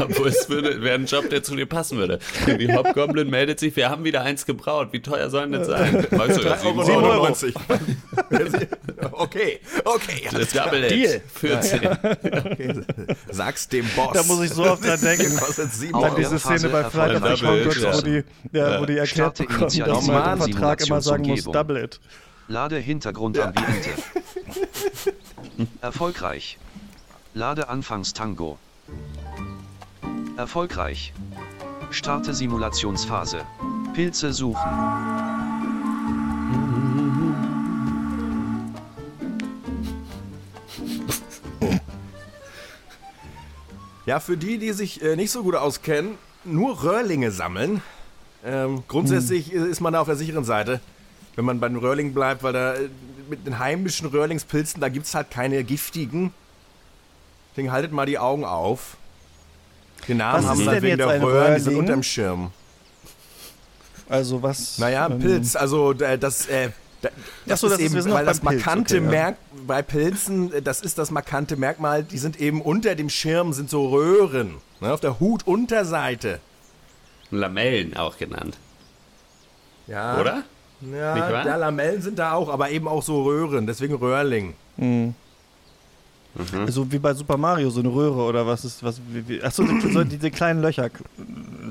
Obwohl 0.00 0.28
es 0.28 0.48
würde, 0.48 0.82
wäre 0.82 0.94
ein 0.96 1.06
Job, 1.06 1.30
der 1.30 1.42
zu 1.42 1.56
dir 1.56 1.66
passen 1.66 1.98
würde. 1.98 2.18
Die 2.46 2.72
Hobgoblin 2.72 3.30
meldet 3.30 3.58
sich, 3.60 3.74
wir 3.76 3.88
haben 3.90 4.04
wieder 4.04 4.22
eins 4.22 4.44
gebraut. 4.46 4.88
Wie 4.92 5.00
teuer 5.00 5.30
sollen 5.30 5.52
das 5.52 5.66
sein? 5.66 6.06
Weißt 6.10 6.38
du, 6.38 6.42
ja, 6.42 6.56
sieben 6.58 6.84
Sieben 6.84 6.96
Euro. 6.98 7.06
Euro. 7.10 7.22
99. 7.24 7.54
okay, 9.12 9.60
okay. 9.84 10.28
Das 10.32 10.50
Double 10.52 10.84
It. 10.84 10.90
Deal. 10.90 11.20
14. 11.34 11.86
okay. 11.86 12.80
Sag's 13.30 13.68
dem 13.68 13.86
Boss. 13.96 14.12
Da 14.14 14.22
muss 14.24 14.42
ich 14.44 14.50
so 14.50 14.64
oft 14.64 14.84
dran 14.84 15.00
denken. 15.00 15.36
Kostet 15.36 15.72
sieben 15.72 15.94
Auch 15.94 16.02
Dann 16.02 16.10
Euro. 16.12 16.20
diese 16.20 16.38
Szene 16.38 16.68
bei 16.68 16.84
Friday 16.84 17.14
erfolgreich. 17.14 17.32
of 17.32 17.38
the 17.40 17.46
Conchords, 17.46 17.82
Ja. 17.82 17.96
wo 17.96 18.00
die, 18.02 18.24
ja, 18.52 18.80
wo 18.80 18.86
die 18.86 18.96
erklärt 18.98 19.38
bekommen, 19.38 19.60
dass 19.60 20.06
man 20.06 20.32
im 20.32 20.52
Vertrag 20.52 20.86
immer 20.86 21.00
sagen 21.00 21.26
muss, 21.26 21.44
double 21.44 21.76
it. 21.82 22.00
Lade 22.48 22.76
Hintergrundambiente. 22.78 23.90
Erfolgreich. 25.80 26.58
Lade 27.34 27.68
Anfangstango. 27.68 28.58
Erfolgreich. 30.38 31.12
Starte 31.90 32.32
Simulationsphase. 32.32 33.44
Pilze 33.92 34.32
suchen. 34.32 34.70
Ja, 44.06 44.20
für 44.20 44.36
die, 44.36 44.58
die 44.58 44.72
sich 44.72 45.02
äh, 45.02 45.16
nicht 45.16 45.32
so 45.32 45.42
gut 45.42 45.56
auskennen, 45.56 46.14
nur 46.44 46.84
Röhrlinge 46.84 47.32
sammeln. 47.32 47.82
Ähm, 48.44 48.84
grundsätzlich 48.86 49.50
Hm. 49.50 49.68
ist 49.70 49.80
man 49.80 49.92
da 49.92 50.00
auf 50.00 50.06
der 50.06 50.16
sicheren 50.16 50.44
Seite, 50.44 50.80
wenn 51.34 51.44
man 51.44 51.58
bei 51.58 51.68
den 51.68 51.76
Röhrlingen 51.76 52.14
bleibt, 52.14 52.44
weil 52.44 52.52
da 52.52 52.74
äh, 52.74 52.88
mit 53.28 53.44
den 53.44 53.58
heimischen 53.58 54.06
Röhrlingspilzen, 54.06 54.80
da 54.80 54.88
gibt 54.88 55.06
es 55.06 55.14
halt 55.14 55.30
keine 55.32 55.62
giftigen. 55.64 56.32
Deswegen 57.50 57.72
haltet 57.72 57.92
mal 57.92 58.06
die 58.06 58.18
Augen 58.18 58.44
auf. 58.44 58.96
Den 60.06 60.18
Namen 60.18 60.38
Was 60.42 60.50
haben 60.50 60.58
ist 60.60 60.64
sie 60.64 60.70
denn 60.70 60.82
wegen 60.82 60.98
jetzt 60.98 61.08
der 61.10 61.22
Röhren, 61.22 61.54
die 61.54 61.60
sind 61.60 61.76
unterm 61.76 62.02
Schirm. 62.02 62.50
Also 64.08 64.42
was? 64.42 64.78
Naja, 64.78 65.06
ähm, 65.10 65.18
Pilz, 65.18 65.54
also 65.56 65.92
äh, 65.92 66.16
das, 66.18 66.46
äh, 66.46 66.70
da- 67.02 67.10
das 67.46 67.60
so, 67.60 67.66
ist 67.66 67.72
das 67.74 67.80
ist- 67.80 67.84
eben, 67.86 67.94
wir 67.94 68.02
noch 68.10 68.14
weil 68.18 68.24
das 68.26 68.40
beim 68.40 68.54
Pilz, 68.54 68.64
markante 68.66 68.94
okay, 68.96 69.04
ja. 69.04 69.10
Merk 69.10 69.36
bei 69.66 69.82
Pilzen, 69.82 70.52
äh, 70.52 70.62
das 70.62 70.80
ist 70.80 70.96
das 70.98 71.10
markante 71.10 71.56
Merkmal, 71.56 72.04
die 72.04 72.18
sind 72.18 72.40
eben 72.40 72.62
unter 72.62 72.94
dem 72.94 73.10
Schirm, 73.10 73.52
sind 73.52 73.68
so 73.68 73.88
Röhren, 73.90 74.54
ne, 74.80 74.92
auf 74.92 75.00
der 75.00 75.20
Hutunterseite. 75.20 76.40
Lamellen 77.30 77.96
auch 77.98 78.16
genannt. 78.16 78.56
Ja. 79.86 80.18
Oder? 80.20 80.42
Ja, 80.80 81.14
Nicht 81.14 81.22
wahr? 81.30 81.46
ja, 81.46 81.56
Lamellen 81.56 82.00
sind 82.00 82.18
da 82.18 82.32
auch, 82.32 82.48
aber 82.48 82.70
eben 82.70 82.88
auch 82.88 83.02
so 83.02 83.24
Röhren, 83.24 83.66
deswegen 83.66 83.94
Röhrling. 83.94 84.54
So 86.68 86.90
wie 86.92 86.98
bei 86.98 87.14
Super 87.14 87.36
Mario, 87.36 87.68
so 87.70 87.80
eine 87.80 87.88
Röhre 87.88 88.22
oder 88.22 88.46
was 88.46 88.64
ist, 88.64 88.82
was, 88.84 89.00
wie, 89.08 89.26
wie, 89.28 89.42
achso, 89.42 89.64
so 89.90 90.04
diese 90.04 90.30
kleinen 90.30 90.62
Löcher 90.62 90.86
äh, 90.86 90.90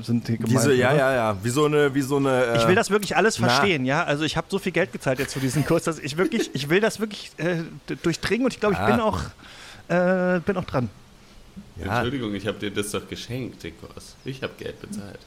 sind 0.02 0.28
die 0.28 0.36
gemeint. 0.36 0.50
Diese, 0.50 0.74
ja, 0.74 0.88
oder? 0.90 0.98
ja, 0.98 1.14
ja, 1.14 1.36
wie 1.42 1.48
so 1.48 1.64
eine, 1.64 1.94
wie 1.94 2.02
so 2.02 2.16
eine. 2.16 2.44
Äh, 2.44 2.56
Ich 2.58 2.68
will 2.68 2.74
das 2.74 2.90
wirklich 2.90 3.16
alles 3.16 3.38
na. 3.38 3.48
verstehen, 3.48 3.86
ja. 3.86 4.04
Also 4.04 4.24
ich 4.24 4.36
habe 4.36 4.46
so 4.50 4.58
viel 4.58 4.72
Geld 4.72 4.92
gezahlt 4.92 5.20
jetzt 5.20 5.32
für 5.32 5.40
diesen 5.40 5.64
Kurs, 5.64 5.84
dass 5.84 5.98
ich 5.98 6.16
wirklich, 6.18 6.50
ich 6.54 6.68
will 6.68 6.80
das 6.80 7.00
wirklich 7.00 7.30
äh, 7.38 7.62
durchdringen 8.02 8.44
und 8.44 8.52
ich 8.52 8.60
glaube, 8.60 8.74
ich 8.74 8.80
Ja. 8.80 8.86
bin 8.90 9.00
auch, 9.00 9.20
äh, 9.88 10.40
bin 10.40 10.56
auch 10.58 10.64
dran. 10.64 10.90
Ja. 11.76 11.94
Entschuldigung, 12.00 12.34
ich 12.34 12.46
habe 12.46 12.58
dir 12.58 12.70
das 12.70 12.90
doch 12.90 13.08
geschenkt, 13.08 13.62
den 13.62 13.72
Kurs. 13.80 14.16
Ich 14.24 14.42
habe 14.42 14.52
Geld 14.58 14.80
bezahlt. 14.82 15.20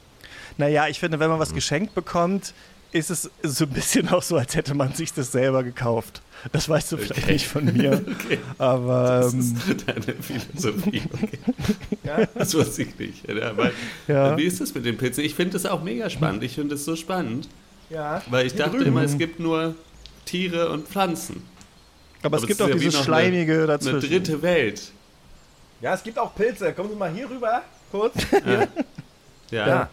Naja, 0.58 0.86
ich 0.86 1.00
finde, 1.00 1.18
wenn 1.18 1.28
man 1.30 1.38
Mhm. 1.38 1.42
was 1.42 1.54
geschenkt 1.54 1.94
bekommt, 1.94 2.52
ist 2.92 3.10
es 3.10 3.30
so 3.42 3.64
ein 3.64 3.70
bisschen 3.70 4.08
auch 4.10 4.22
so, 4.22 4.36
als 4.36 4.54
hätte 4.54 4.74
man 4.74 4.92
sich 4.92 5.12
das 5.12 5.32
selber 5.32 5.62
gekauft. 5.64 6.20
Das 6.52 6.68
weißt 6.68 6.92
du 6.92 6.96
vielleicht 6.98 7.22
Okay. 7.22 7.32
nicht 7.32 7.46
von 7.48 7.64
mir. 7.64 8.02
Okay. 8.24 8.38
Aber 8.58 9.20
Das 9.22 9.32
ähm, 9.34 9.40
ist 9.40 9.88
deine 9.88 10.02
Philosophie. 10.22 11.02
Okay. 11.12 12.28
Das 12.34 12.54
wusste 12.54 12.82
ich 12.82 12.98
nicht. 12.98 13.28
Ja, 13.28 13.56
weil, 13.56 13.72
Ja. 14.08 14.36
Wie 14.36 14.44
ist 14.44 14.60
das 14.60 14.74
mit 14.74 14.84
den 14.84 14.96
Pilzen? 14.98 15.24
Ich 15.24 15.34
finde 15.34 15.52
das 15.54 15.66
auch 15.66 15.82
mega 15.82 16.10
spannend. 16.10 16.42
Ich 16.42 16.54
finde 16.56 16.74
es 16.74 16.84
so 16.84 16.94
spannend, 16.96 17.48
ja. 17.90 18.20
weil 18.28 18.46
ich 18.46 18.54
dachte 18.54 18.78
immer, 18.78 19.02
es 19.02 19.16
gibt 19.16 19.40
nur 19.40 19.74
Tiere 20.26 20.68
und 20.70 20.86
Pflanzen. 20.88 21.42
aber 22.22 22.36
es 22.36 22.42
Aber 22.42 22.46
gibt 22.48 22.60
es 22.60 22.64
auch 22.66 22.68
ja 22.68 22.74
wie 22.74 22.80
dieses 22.80 23.02
Schleimige 23.04 23.54
Eine 23.54 23.66
dazwischen. 23.68 24.00
dritte 24.00 24.42
Welt. 24.42 24.82
Ja, 25.80 25.94
es 25.94 26.02
gibt 26.02 26.18
auch 26.18 26.34
Pilze. 26.34 26.72
Kommen 26.74 26.90
Sie 26.90 26.96
mal 26.96 27.10
hier 27.12 27.28
rüber, 27.30 27.62
kurz. 27.90 28.14
Ja. 29.50 29.66
Ja. 29.66 29.88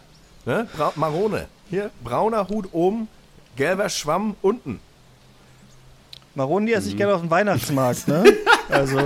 Ne? 0.45 0.67
Bra 0.75 0.93
Marone. 0.95 1.47
Hier, 1.69 1.91
brauner 2.03 2.47
Hut 2.49 2.69
oben, 2.71 3.07
gelber 3.55 3.89
Schwamm 3.89 4.35
unten. 4.41 4.79
Maronen, 6.35 6.65
die 6.67 6.73
esse 6.73 6.85
Mhm. 6.87 6.91
ich 6.91 6.97
gerne 6.97 7.13
auf 7.15 7.21
dem 7.21 7.29
Weihnachtsmarkt, 7.29 8.07
ne? 8.07 8.23
Also, 8.69 8.97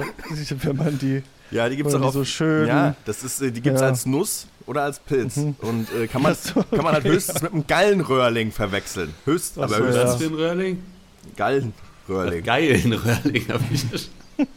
wenn 0.49 0.75
man 0.75 0.99
die. 0.99 1.23
Ja, 1.49 1.69
die 1.69 1.77
gibt 1.77 1.87
es 1.87 1.95
auch 1.95 1.99
die 2.01 2.05
auf, 2.07 2.13
so 2.13 2.25
schön- 2.25 2.67
Ja, 2.67 2.95
das 3.05 3.23
ist, 3.23 3.41
äh, 3.41 3.49
die 3.51 3.61
gibt 3.61 3.75
es 3.75 3.81
Ja. 3.81 3.87
als 3.87 4.05
Nuss 4.05 4.47
oder 4.65 4.83
als 4.83 4.99
Pilz. 4.99 5.37
Und 5.37 5.87
äh, 5.95 6.07
kann, 6.07 6.21
man, 6.21 6.35
so, 6.41 6.63
kann 6.63 6.83
man 6.83 6.87
halt 6.93 7.05
okay. 7.05 7.13
höchstens 7.13 7.41
mit 7.41 7.53
einem 7.53 7.65
Gallenröhrling 7.65 8.51
verwechseln. 8.51 9.13
Höchst, 9.23 9.53
Ach 9.57 9.63
aber 9.63 9.75
so, 9.77 9.83
höchstens 9.85 10.03
Was 10.05 10.15
für 10.17 10.25
ein 10.27 10.33
Röhrling? 10.33 10.83
Gallenröhrling. 11.37 12.43
Geil, 12.43 12.81
ein 12.83 12.91
Röhrling 12.93 13.47
hab 13.47 13.61
ich 13.71 13.89
das. 13.89 14.09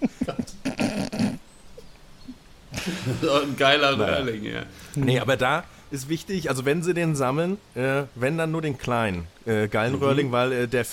So 3.20 3.32
ein 3.32 3.56
geiler 3.56 3.96
Naja. 3.96 4.16
Röhrling, 4.18 4.44
ja. 4.44 4.62
Nee, 4.94 5.18
aber 5.18 5.36
da 5.36 5.64
ist 5.90 6.08
wichtig, 6.08 6.48
also 6.50 6.64
wenn 6.64 6.82
sie 6.82 6.94
den 6.94 7.14
sammeln, 7.16 7.58
äh, 7.74 8.02
wenn 8.14 8.36
dann 8.38 8.50
nur 8.50 8.62
den 8.62 8.78
kleinen 8.78 9.26
äh, 9.46 9.68
Gallenröhrling, 9.68 10.32
weil, 10.32 10.52
äh, 10.52 10.68
der 10.68 10.84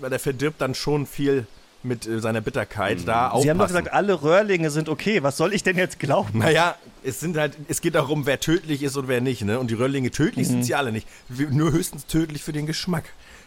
weil 0.00 0.10
der 0.10 0.18
verdirbt 0.18 0.60
dann 0.60 0.74
schon 0.74 1.06
viel 1.06 1.46
mit 1.82 2.06
äh, 2.06 2.20
seiner 2.20 2.40
Bitterkeit. 2.40 3.06
Da 3.06 3.26
aufpassen. 3.28 3.42
Sie 3.42 3.50
haben 3.50 3.58
doch 3.58 3.66
gesagt, 3.68 3.92
alle 3.92 4.22
Röhrlinge 4.22 4.70
sind 4.70 4.88
okay. 4.88 5.22
Was 5.22 5.36
soll 5.36 5.52
ich 5.52 5.62
denn 5.62 5.76
jetzt 5.76 5.98
glauben? 5.98 6.38
Naja, 6.40 6.74
es 7.04 7.20
sind 7.20 7.36
halt, 7.36 7.56
es 7.68 7.80
geht 7.80 7.94
darum, 7.94 8.26
wer 8.26 8.40
tödlich 8.40 8.82
ist 8.82 8.96
und 8.96 9.08
wer 9.08 9.20
nicht, 9.20 9.42
ne? 9.42 9.58
Und 9.58 9.70
die 9.70 9.74
Röhrlinge 9.74 10.10
tödlich 10.10 10.48
sind 10.48 10.64
sie 10.64 10.74
alle 10.74 10.92
nicht. 10.92 11.06
Nur 11.28 11.72
höchstens 11.72 12.06
tödlich 12.06 12.42
für 12.42 12.52
den 12.52 12.66
Geschmack. 12.66 13.04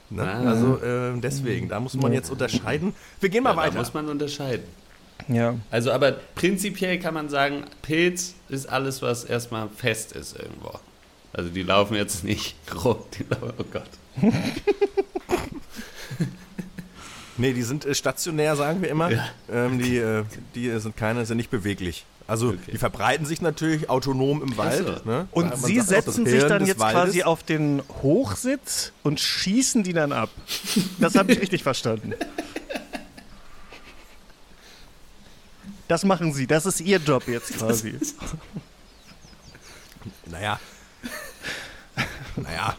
Ne? 0.09 0.23
Ah. 0.23 0.49
Also 0.49 0.77
äh, 0.81 1.19
deswegen, 1.19 1.69
da 1.69 1.79
muss 1.79 1.93
man 1.95 2.13
jetzt 2.13 2.31
unterscheiden. 2.31 2.93
Wir 3.19 3.29
gehen 3.29 3.43
mal 3.43 3.51
Ja, 3.51 3.55
da 3.55 3.61
weiter. 3.63 3.77
muss 3.77 3.93
man 3.93 4.07
unterscheiden. 4.09 4.63
Ja. 5.27 5.55
Also, 5.69 5.91
aber 5.91 6.13
prinzipiell 6.35 6.99
kann 6.99 7.13
man 7.13 7.29
sagen, 7.29 7.63
Pilz 7.81 8.33
ist 8.49 8.67
alles, 8.67 9.01
was 9.01 9.23
erstmal 9.25 9.69
fest 9.69 10.13
ist 10.13 10.37
irgendwo. 10.37 10.79
Also, 11.33 11.49
die 11.49 11.63
laufen 11.63 11.95
jetzt 11.95 12.23
nicht 12.23 12.55
rum. 12.83 12.97
Die 13.17 13.23
laufen, 13.29 13.53
oh 13.57 13.63
Gott. 13.71 13.83
Nee, 17.37 17.53
die 17.53 17.63
sind 17.63 17.85
äh, 17.85 17.95
stationär, 17.95 18.57
sagen 18.57 18.81
wir 18.81 18.89
immer. 18.89 19.09
Ja. 19.11 19.25
Ähm, 19.49 19.79
die, 19.79 19.95
äh, 19.97 20.25
die 20.55 20.77
sind 20.79 20.97
keine, 20.97 21.25
sind 21.25 21.37
nicht 21.37 21.49
beweglich. 21.49 22.05
Also 22.27 22.49
Okay. 22.49 22.57
die 22.73 22.77
verbreiten 22.77 23.25
sich 23.25 23.41
natürlich 23.41 23.89
autonom 23.89 24.43
im 24.43 24.57
Wald. 24.57 24.85
so. 24.85 25.09
Ne? 25.09 25.27
Und 25.31 25.55
Sie 25.57 25.79
setzen 25.79 26.25
sich 26.25 26.43
dann 26.43 26.65
jetzt 26.65 26.79
Waldes. 26.79 27.01
quasi 27.01 27.23
auf 27.23 27.41
den 27.43 27.81
Hochsitz 28.03 28.91
und 29.03 29.19
schießen 29.21 29.83
die 29.83 29.93
dann 29.93 30.11
ab. 30.11 30.29
Das 30.99 31.15
habe 31.15 31.31
ich 31.31 31.39
richtig 31.41 31.63
verstanden. 31.63 32.13
Das 35.89 36.05
machen 36.05 36.31
Sie, 36.31 36.45
das 36.45 36.67
ist 36.67 36.81
Ihr 36.81 36.99
Job 36.99 37.27
jetzt 37.27 37.57
quasi. 37.57 37.95
Naja. 40.27 40.59
Naja. 42.35 42.75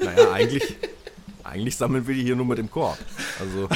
naja, 0.00 0.32
eigentlich, 0.32 0.76
eigentlich 1.44 1.76
sammeln 1.76 2.06
wir 2.06 2.14
die 2.14 2.22
hier 2.22 2.34
nur 2.36 2.46
mit 2.46 2.56
dem 2.56 2.70
Korb. 2.70 2.96
Also, 3.38 3.68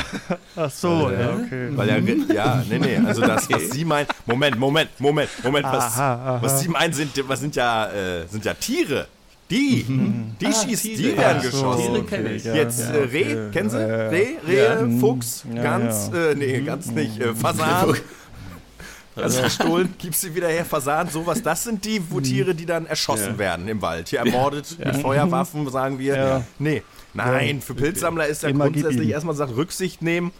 Ach 0.56 0.70
so, 0.70 1.10
ja, 1.10 1.34
okay. 1.34 1.68
weil 1.76 1.88
ja, 1.88 1.98
ja, 2.32 2.64
nee, 2.66 2.78
nee, 2.78 2.96
also 2.96 3.20
das, 3.20 3.50
was 3.50 3.70
Sie 3.70 3.84
meinen, 3.84 4.08
Moment, 4.24 4.58
Moment, 4.58 4.98
Moment, 4.98 5.28
Moment, 5.44 5.66
was, 5.66 5.84
Aha, 5.84 6.14
aha. 6.14 6.38
was 6.42 6.60
Sie 6.60 6.68
meinen, 6.68 6.94
sind, 6.94 7.12
was 7.28 7.40
sind 7.40 7.54
ja, 7.56 7.90
äh, 7.92 8.26
sind 8.26 8.42
ja 8.46 8.54
Tiere. 8.54 9.06
Die, 9.50 9.84
die 10.40 10.46
Ah, 10.46 10.52
schießt, 10.52 10.84
die 10.84 10.94
Tiere, 10.94 11.16
werden 11.16 11.42
ja. 11.42 11.50
geschossen. 11.50 11.92
Tiere 11.92 12.04
kenn 12.04 12.36
ich. 12.36 12.44
Ja, 12.44 12.54
Jetzt 12.54 12.80
ja, 12.80 12.90
äh, 12.94 12.98
Reh, 13.04 13.22
okay. 13.24 13.50
kennen 13.52 13.70
Sie? 13.70 13.78
Ja, 13.78 13.88
ja. 13.88 14.08
Reh, 14.08 14.26
Rehe, 14.46 14.90
Fuchs, 15.00 15.44
Ja, 15.52 15.62
Gans, 15.62 16.10
ja. 16.12 16.30
Äh, 16.30 16.34
nee, 16.36 16.60
ganz 16.60 16.86
nicht, 16.92 17.20
äh, 17.20 17.34
Fasan. 17.34 17.94
Also 19.16 19.40
verstohlen, 19.40 19.92
gibst 19.98 20.20
sie 20.20 20.34
wieder 20.34 20.48
her, 20.48 20.64
Fasan, 20.64 21.08
sowas. 21.08 21.42
Das 21.42 21.64
sind 21.64 21.84
die 21.84 22.00
wo 22.10 22.20
Tiere, 22.20 22.54
die 22.54 22.64
dann 22.64 22.86
erschossen 22.86 23.32
Ja. 23.32 23.38
werden 23.38 23.66
im 23.68 23.82
Wald. 23.82 24.08
Hier 24.08 24.20
ermordet 24.20 24.76
mit 24.78 24.96
Feuerwaffen, 24.98 25.68
sagen 25.68 25.98
wir. 25.98 26.16
Ja. 26.16 26.44
Nee, 26.58 26.82
nein, 27.12 27.60
für 27.60 27.74
Pilzsammler 27.74 28.28
ist 28.28 28.44
ja 28.44 28.48
Immer 28.50 28.70
gib 28.70 28.82
grundsätzlich 28.84 29.10
erstmal 29.10 29.34
sagt, 29.34 29.56
Rücksicht 29.56 30.00
nehmen, 30.00 30.30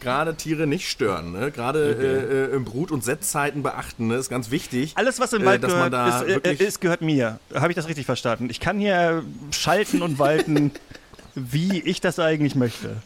gerade 0.00 0.34
Tiere 0.34 0.66
nicht 0.66 0.88
stören. 0.90 1.32
Ne? 1.32 1.50
Gerade 1.50 2.48
äh, 2.50 2.52
äh, 2.52 2.56
im 2.56 2.64
Brut- 2.64 2.90
und 2.90 3.04
Setzzeiten 3.04 3.62
beachten, 3.62 4.08
ne? 4.08 4.16
ist 4.16 4.30
ganz 4.30 4.50
wichtig. 4.50 4.92
Alles, 4.96 5.20
was 5.20 5.32
im 5.32 5.42
Äh, 5.42 5.46
Wald 5.46 5.62
dass 5.62 5.72
man 5.72 5.90
gehört, 5.90 5.92
da 6.10 6.18
ist, 6.20 6.24
äh, 6.24 6.34
wirklich- 6.34 6.60
ist, 6.60 6.80
gehört 6.80 7.02
mir. 7.02 7.38
Habe 7.54 7.68
ich 7.70 7.76
das 7.76 7.86
richtig 7.88 8.06
verstanden? 8.06 8.48
Ich 8.50 8.60
kann 8.60 8.78
hier 8.78 9.22
schalten 9.52 10.02
und 10.02 10.18
walten, 10.18 10.72
wie 11.34 11.80
ich 11.80 12.00
das 12.00 12.18
eigentlich 12.18 12.54
möchte. 12.54 12.96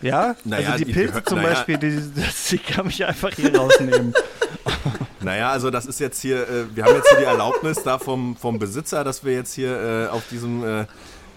Ja? 0.00 0.34
Naja, 0.44 0.70
also 0.72 0.84
die 0.84 0.92
Pilze 0.92 1.08
gehört- 1.08 1.28
zum 1.28 1.38
naja. 1.42 1.50
Beispiel, 1.54 1.78
die, 1.78 2.00
das, 2.20 2.44
die 2.48 2.58
kann 2.58 2.88
ich 2.88 3.04
einfach 3.04 3.30
hier 3.34 3.54
rausnehmen. 3.56 4.14
Naja, 5.20 5.50
also 5.52 5.70
das 5.70 5.86
ist 5.86 6.00
jetzt 6.00 6.20
hier, 6.20 6.42
äh, 6.48 6.64
wir 6.74 6.82
haben 6.84 6.96
jetzt 6.96 7.08
hier 7.10 7.18
die 7.18 7.24
Erlaubnis 7.24 7.80
da 7.84 7.98
vom, 8.00 8.34
vom 8.34 8.58
Besitzer, 8.58 9.04
dass 9.04 9.24
wir 9.24 9.32
jetzt 9.34 9.54
hier 9.54 10.08
äh, 10.10 10.12
auf 10.12 10.22
diesem 10.28 10.64
äh, 10.64 10.86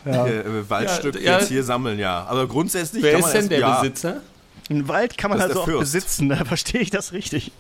Ja. 0.06 0.26
äh, 0.26 0.68
Waldstück 0.68 1.14
Ja, 1.16 1.22
ja. 1.22 1.38
jetzt 1.40 1.50
hier 1.50 1.64
sammeln, 1.64 2.00
ja. 2.00 2.26
Aber 2.28 2.48
grundsätzlich 2.48 3.04
Wer 3.04 3.12
kann 3.14 3.22
man 3.22 3.28
ist 3.30 3.34
denn 3.34 3.42
erst- 3.42 3.52
der 3.52 3.60
ja, 3.60 3.80
Besitzer? 3.82 4.22
Einen 4.70 4.88
Wald 4.88 5.18
kann 5.18 5.30
man 5.32 5.42
also 5.42 5.62
auch 5.62 5.66
Fürst. 5.66 5.80
besitzen, 5.94 6.30
da 6.30 6.44
verstehe 6.46 6.82
ich 6.82 6.90
das 6.90 7.14
richtig. 7.14 7.52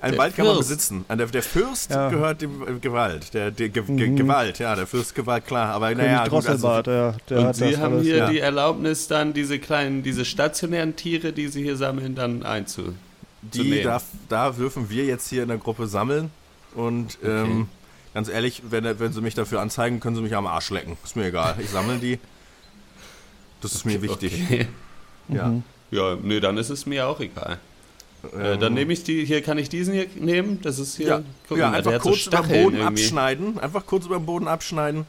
Einen 0.00 0.12
Der 0.12 0.20
Wald 0.20 0.34
kann 0.36 0.46
man 0.46 0.56
Fürst. 0.56 0.68
besitzen. 0.68 1.04
Der, 1.08 1.26
der 1.26 1.42
Fürst 1.42 1.90
Ja. 1.92 2.08
Mhm. 2.08 2.12
gehört 2.12 2.42
dem 2.42 2.62
äh, 2.76 2.78
Gewalt. 2.80 3.34
Der, 3.34 3.50
der 3.52 3.68
Ge 3.68 3.82
Ge 3.86 4.14
Gewalt, 4.16 4.58
ja, 4.58 4.74
der 4.74 4.86
Fürst 4.88 5.14
Gewalt, 5.14 5.46
klar. 5.46 5.68
Aber 5.74 5.94
naja, 5.94 6.24
König 6.24 6.30
gut, 6.30 6.48
also, 6.48 6.66
Drosselbart, 6.68 6.86
ja, 6.88 7.14
der 7.28 7.38
Und 7.38 7.46
hat 7.46 7.56
Sie 7.56 7.70
das 7.70 7.80
haben 7.80 7.94
alles. 7.94 8.04
hier 8.06 8.16
ja. 8.16 8.30
die 8.30 8.38
Erlaubnis, 8.40 9.06
dann 9.06 9.32
diese 9.32 9.58
kleinen, 9.60 10.02
diese 10.02 10.24
stationären 10.24 10.96
Tiere, 10.96 11.32
die 11.32 11.46
Sie 11.48 11.62
hier 11.62 11.76
sammeln, 11.76 12.14
dann 12.16 12.42
einzu. 12.42 12.82
zu 12.82 12.94
die 13.62 13.82
darf, 13.82 14.04
da 14.28 14.50
dürfen 14.50 14.90
wir 14.90 15.04
jetzt 15.04 15.28
hier 15.28 15.42
in 15.42 15.48
der 15.48 15.58
Gruppe 15.58 15.86
sammeln. 15.86 16.30
Und 16.74 17.18
ähm, 17.24 17.68
ganz 18.12 18.28
ehrlich, 18.28 18.62
wenn, 18.70 18.84
wenn 18.98 19.12
sie 19.12 19.20
mich 19.20 19.34
dafür 19.34 19.60
anzeigen, 19.60 20.00
können 20.00 20.16
sie 20.16 20.22
mich 20.22 20.34
am 20.34 20.46
Arsch 20.48 20.70
lecken. 20.70 20.96
Ist 21.04 21.14
mir 21.16 21.26
egal. 21.26 21.54
Ich 21.60 21.70
sammle 21.70 21.98
die. 21.98 22.18
Das 23.60 23.72
ist 23.74 23.84
mir 23.84 24.02
wichtig. 24.02 24.42
Okay. 24.46 24.66
Ja. 25.28 25.46
Mhm. 25.48 25.62
Ja, 25.92 26.16
nee, 26.20 26.40
dann 26.40 26.58
ist 26.58 26.70
es 26.70 26.84
mir 26.86 27.06
auch 27.06 27.20
egal. 27.20 27.58
Äh, 28.36 28.52
Ähm, 28.54 28.60
dann 28.60 28.74
nehme 28.74 28.92
ich 28.92 29.04
die, 29.04 29.24
hier 29.24 29.42
kann 29.42 29.58
ich 29.58 29.68
diesen 29.68 29.94
hier 29.94 30.06
nehmen. 30.16 30.60
Das 30.62 30.78
ist 30.78 30.96
hier. 30.96 31.06
Ja, 31.06 31.22
guck 31.48 31.58
ja 31.58 31.70
einfach 31.70 31.92
hat 31.92 32.02
so 32.02 32.10
kurz 32.10 32.26
über 32.26 32.38
den 32.38 32.48
Boden 32.64 32.76
irgendwie. 32.76 33.02
abschneiden. 33.02 33.58
Einfach 33.60 33.86
kurz 33.86 34.06
über 34.06 34.16
den 34.16 34.26
Boden 34.26 34.48
abschneiden. 34.48 35.06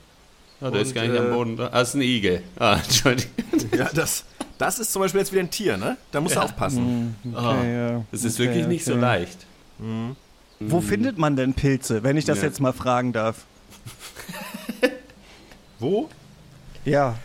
Ah, 0.61 0.69
der 0.71 0.81
ist 0.81 0.89
Und, 0.89 0.93
gar 0.95 1.01
nicht 1.07 1.15
äh, 1.15 1.19
am 1.19 1.31
Boden. 1.31 1.57
da. 1.57 1.69
Ah, 1.71 1.81
ist 1.81 1.93
ein 1.95 2.01
Igel. 2.01 2.41
Ah, 2.59 2.75
Entschuldigung. 2.83 3.31
Ja, 3.77 3.89
das, 3.93 4.25
das 4.57 4.79
ist 4.79 4.91
zum 4.93 5.01
Beispiel 5.01 5.19
jetzt 5.21 5.31
wieder 5.31 5.41
ein 5.43 5.49
Tier, 5.51 5.77
ne? 5.77 5.97
Da 6.11 6.21
musst 6.21 6.35
du 6.35 6.39
aufpassen. 6.41 7.15
Ah, 7.35 7.57
Okay, 7.59 7.73
ja. 7.75 8.05
das 8.11 8.23
ist 8.23 8.35
Okay, 8.39 8.47
wirklich 8.49 8.67
nicht 8.67 8.85
so 8.85 8.93
okay. 8.93 9.01
leicht. 9.01 9.45
Wo 10.59 10.81
findet 10.81 11.17
man 11.17 11.35
denn 11.35 11.53
Pilze, 11.53 12.03
wenn 12.03 12.17
ich 12.17 12.25
das 12.25 12.39
Ja. 12.39 12.45
jetzt 12.45 12.59
mal 12.61 12.71
fragen 12.73 13.11
darf? 13.13 13.45
Wo? 15.79 16.09
Ja. 16.85 17.15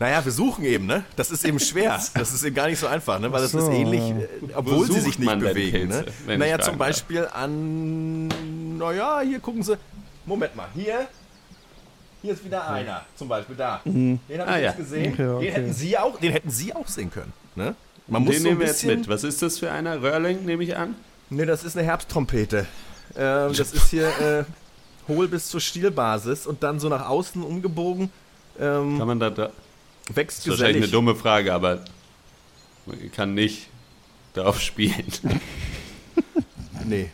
Naja, 0.00 0.24
wir 0.24 0.32
suchen 0.32 0.64
eben, 0.64 0.86
ne? 0.86 1.04
Das 1.14 1.30
ist 1.30 1.44
eben 1.44 1.60
schwer. 1.60 2.00
Das 2.14 2.32
ist 2.32 2.42
eben 2.42 2.56
gar 2.56 2.66
nicht 2.68 2.78
so 2.78 2.86
einfach, 2.86 3.18
ne? 3.20 3.30
Weil 3.30 3.42
das 3.42 3.54
Ach 3.54 3.58
ist 3.60 3.66
so. 3.66 3.70
ähnlich, 3.72 4.00
äh, 4.00 4.26
obwohl 4.54 4.86
sie 4.90 4.98
sich 5.00 5.18
nicht 5.18 5.38
bewegen, 5.38 5.90
Pilze, 5.90 6.06
ne? 6.26 6.38
Naja, 6.38 6.58
zum 6.58 6.64
fragen 6.64 6.78
darf? 6.78 6.88
Beispiel 6.88 7.28
an. 7.32 8.28
Naja, 8.78 9.20
hier 9.20 9.38
gucken 9.40 9.62
Sie. 9.62 9.76
Moment 10.24 10.56
mal, 10.56 10.68
hier. 10.74 11.06
Hier 12.22 12.32
ist 12.32 12.44
wieder 12.44 12.68
einer, 12.68 13.02
zum 13.16 13.28
Beispiel 13.28 13.56
da. 13.56 13.80
Den 13.84 14.18
habe 14.38 14.46
Ah, 14.46 14.56
ich 14.56 14.62
ja. 14.64 14.68
jetzt 14.70 14.76
gesehen. 14.78 15.12
Okay, 15.12 15.26
okay. 15.28 15.44
Den 15.46 15.54
hätten 15.54 15.72
Sie 15.74 15.98
auch, 15.98 16.18
den 16.18 16.32
hätten 16.32 16.50
Sie 16.50 16.74
auch 16.74 16.88
sehen 16.88 17.10
können, 17.10 17.32
ne? 17.54 17.74
Man 18.06 18.24
muss 18.24 18.34
Den 18.34 18.42
so 18.42 18.48
nehmen 18.48 18.60
wir 18.60 18.66
jetzt 18.66 18.84
mit. 18.84 19.06
Was 19.08 19.22
ist 19.22 19.40
das 19.42 19.58
für 19.58 19.70
einer? 19.70 20.02
Röhrling, 20.02 20.44
nehme 20.44 20.64
ich 20.64 20.76
an. 20.76 20.94
Ne, 21.28 21.46
das 21.46 21.62
ist 21.62 21.76
eine 21.76 21.86
Herbsttrompete. 21.86 22.66
Ähm, 23.16 23.52
das 23.54 23.72
ist 23.74 23.90
hier 23.90 24.08
äh, 24.08 24.44
hohl 25.08 25.28
bis 25.28 25.48
zur 25.48 25.60
Stielbasis 25.60 26.46
und 26.46 26.62
dann 26.62 26.80
so 26.80 26.88
nach 26.88 27.06
außen 27.08 27.42
umgebogen. 27.42 28.10
Ähm, 28.58 28.98
Kann 28.98 29.06
man 29.06 29.20
da, 29.20 29.30
da 29.30 29.50
wächst 30.16 30.38
Das 30.38 30.46
ist 30.54 30.60
wahrscheinlich 30.60 30.84
eine 30.84 30.92
dumme 30.92 31.14
Frage, 31.14 31.52
aber 31.52 31.84
man 32.86 33.12
kann 33.12 33.34
nicht 33.34 33.68
darauf 34.34 34.60
spielen. 34.60 35.04
Nee. 36.84 37.10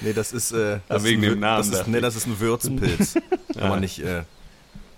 Nee, 0.00 0.12
das 0.14 0.32
ist. 0.32 0.52
Äh, 0.52 0.78
das 0.88 1.04
wegen 1.04 1.22
ist 1.22 1.28
ein 1.28 1.32
dem 1.34 1.40
Namen 1.40 1.70
Das 1.70 1.80
ist, 1.80 1.88
nee, 1.88 2.00
das 2.00 2.16
ist 2.16 2.26
ein 2.26 2.40
Würzpilz. 2.40 3.14
Kann 3.58 3.68
man 3.68 3.80
nicht. 3.80 3.98
Äh, 3.98 4.22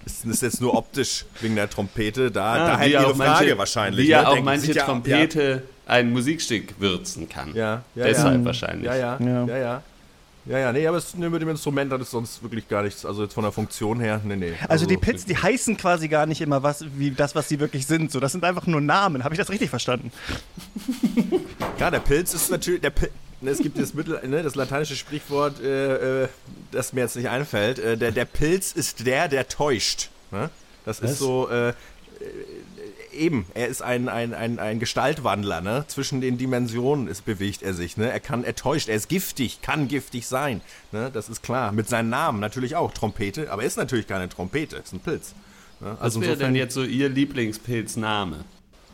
ist, 0.05 0.25
ist 0.25 0.43
jetzt 0.43 0.61
nur 0.61 0.75
optisch 0.75 1.25
wegen 1.40 1.57
der 1.57 1.69
Trompete. 1.69 2.31
Da, 2.31 2.52
Ah, 2.52 2.59
da 2.59 2.78
halt 2.78 2.88
wie 2.88 2.93
Ihre 2.93 3.07
auch 3.09 3.16
Frage 3.16 3.31
manche, 3.40 3.59
wahrscheinlich. 3.59 4.07
Wie 4.07 4.11
ja 4.11 4.23
ne? 4.23 4.28
auch 4.28 4.33
Denken- 4.35 4.45
manche 4.45 4.66
sieht 4.66 4.76
ja- 4.76 4.85
Trompete 4.85 5.62
ein 5.87 6.12
Musikstück 6.12 6.78
würzen 6.81 7.28
kann. 7.28 7.52
Ja, 7.55 7.83
ja, 7.97 8.05
Deshalb 8.05 8.38
ja. 8.40 8.45
wahrscheinlich. 8.45 8.87
Ja, 8.87 8.95
ja, 8.97 9.19
Ja. 9.21 9.47
ja, 9.47 9.83
ja. 10.47 10.59
Ja, 10.59 10.73
nee, 10.73 10.87
aber 10.87 10.97
es, 10.99 11.15
nee, 11.15 11.29
mit 11.29 11.43
dem 11.43 11.49
Instrument 11.49 11.93
hat 11.93 12.00
es 12.00 12.11
sonst 12.11 12.43
wirklich 12.43 12.69
gar 12.69 12.83
nichts. 12.83 13.05
Also 13.05 13.25
jetzt 13.25 13.35
von 13.35 13.43
der 13.43 13.53
Funktion 13.53 14.00
her, 14.00 14.21
nee, 14.25 14.37
nee. 14.37 14.53
Also, 14.69 14.87
die 14.87 14.97
Pilze, 14.97 15.26
die 15.26 15.37
heißen 15.37 15.76
quasi 15.76 16.09
gar 16.09 16.26
nicht 16.26 16.41
immer 16.41 16.62
was 16.62 16.85
wie 16.97 17.11
das, 17.11 17.35
was 17.35 17.49
sie 17.49 17.61
wirklich 17.61 17.87
sind. 17.87 18.11
So, 18.12 18.21
das 18.21 18.33
sind 18.33 18.45
einfach 18.45 18.67
nur 18.67 18.81
Namen. 18.81 19.25
Habe 19.25 19.35
ich 19.35 19.38
das 19.38 19.50
richtig 19.50 19.71
verstanden? 19.71 20.11
Ja, 21.79 21.91
der 21.91 22.00
Pilz 22.00 22.33
ist 22.33 22.50
natürlich. 22.50 22.81
Der 22.81 22.88
Pil 22.88 23.11
ne, 23.41 23.50
es 23.50 23.59
gibt 23.59 23.79
das, 23.79 23.93
Mittel, 23.95 24.21
ne, 24.26 24.43
das 24.43 24.55
lateinische 24.55 24.97
Sprichwort, 24.97 25.61
äh, 25.61 26.25
äh, 26.25 26.29
das 26.73 26.93
mir 26.93 27.03
jetzt 27.03 27.17
nicht 27.17 27.29
einfällt. 27.29 27.79
Äh, 27.79 27.97
der, 27.97 28.12
der 28.12 28.25
Pilz 28.25 28.73
ist 28.73 29.07
der, 29.07 29.29
der 29.29 29.49
täuscht. 29.49 30.09
Ne? 30.31 30.50
Das 30.85 31.00
ist 31.00 31.12
Was? 31.12 31.19
so. 31.19 31.49
Äh, 31.50 31.75
eben, 33.17 33.47
er 33.55 33.69
ist 33.69 33.83
ein, 33.83 34.09
ein, 34.09 34.33
ein, 34.35 34.59
ein 34.59 34.79
Gestaltwandler, 34.79 35.61
ne? 35.61 35.85
Zwischen 35.89 36.21
den 36.21 36.39
Dimensionen 36.39 37.09
ist, 37.09 37.25
bewegt 37.25 37.63
er 37.63 37.75
sich, 37.75 37.97
ne? 37.97 38.11
Er 38.11 38.21
kann, 38.21 38.45
er 38.45 38.55
täuscht, 38.55 38.89
er 38.89 38.97
ist 38.97 39.09
giftig, 39.09 39.61
kann 39.63 39.89
giftig 39.89 40.27
sein, 40.27 40.61
ne? 40.93 41.11
Das 41.13 41.29
ist 41.29 41.43
klar. 41.43 41.73
Mit 41.73 41.89
seinem 41.89 42.11
Namen 42.11 42.41
natürlich 42.41 42.77
auch, 42.77 42.93
Trompete, 42.93 43.51
aber 43.51 43.63
er 43.63 43.69
ist 43.69 43.77
natürlich 43.77 44.07
keine 44.07 44.29
Trompete, 44.29 44.77
ist 44.77 44.93
ein 44.93 45.01
Pilz. 45.01 45.35
Ne? 45.81 45.91
Was 45.93 46.01
Also 46.01 46.21
wäre 46.21 46.33
insofern- 46.33 46.55
denn 46.55 46.61
jetzt 46.61 46.75
so 46.75 46.83
Ihr 46.85 47.09
Lieblingspilzname? 47.09 48.45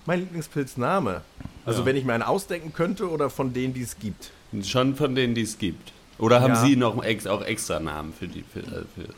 Mein 0.06 0.20
Lieblingspilzname. 0.20 1.22
Also 1.64 1.80
Ja. 1.80 1.86
wenn 1.86 1.96
ich 1.96 2.04
mir 2.04 2.14
einen 2.14 2.22
ausdenken 2.24 2.72
könnte 2.72 3.08
oder 3.08 3.30
von 3.30 3.52
denen, 3.52 3.72
die 3.74 3.82
es 3.82 3.98
gibt. 3.98 4.30
Schon 4.64 4.96
von 4.96 5.14
denen, 5.14 5.34
die 5.34 5.42
es 5.42 5.58
gibt. 5.58 5.92
Oder 6.18 6.40
haben 6.40 6.54
Ja. 6.54 6.64
Sie 6.64 6.76
noch 6.76 7.02
ex, 7.04 7.26
auch 7.26 7.42
extra 7.42 7.78
Namen 7.80 8.12
für 8.12 8.26
die? 8.28 8.42
Für, 8.52 8.60
äh, 8.60 8.82
für 8.94 9.08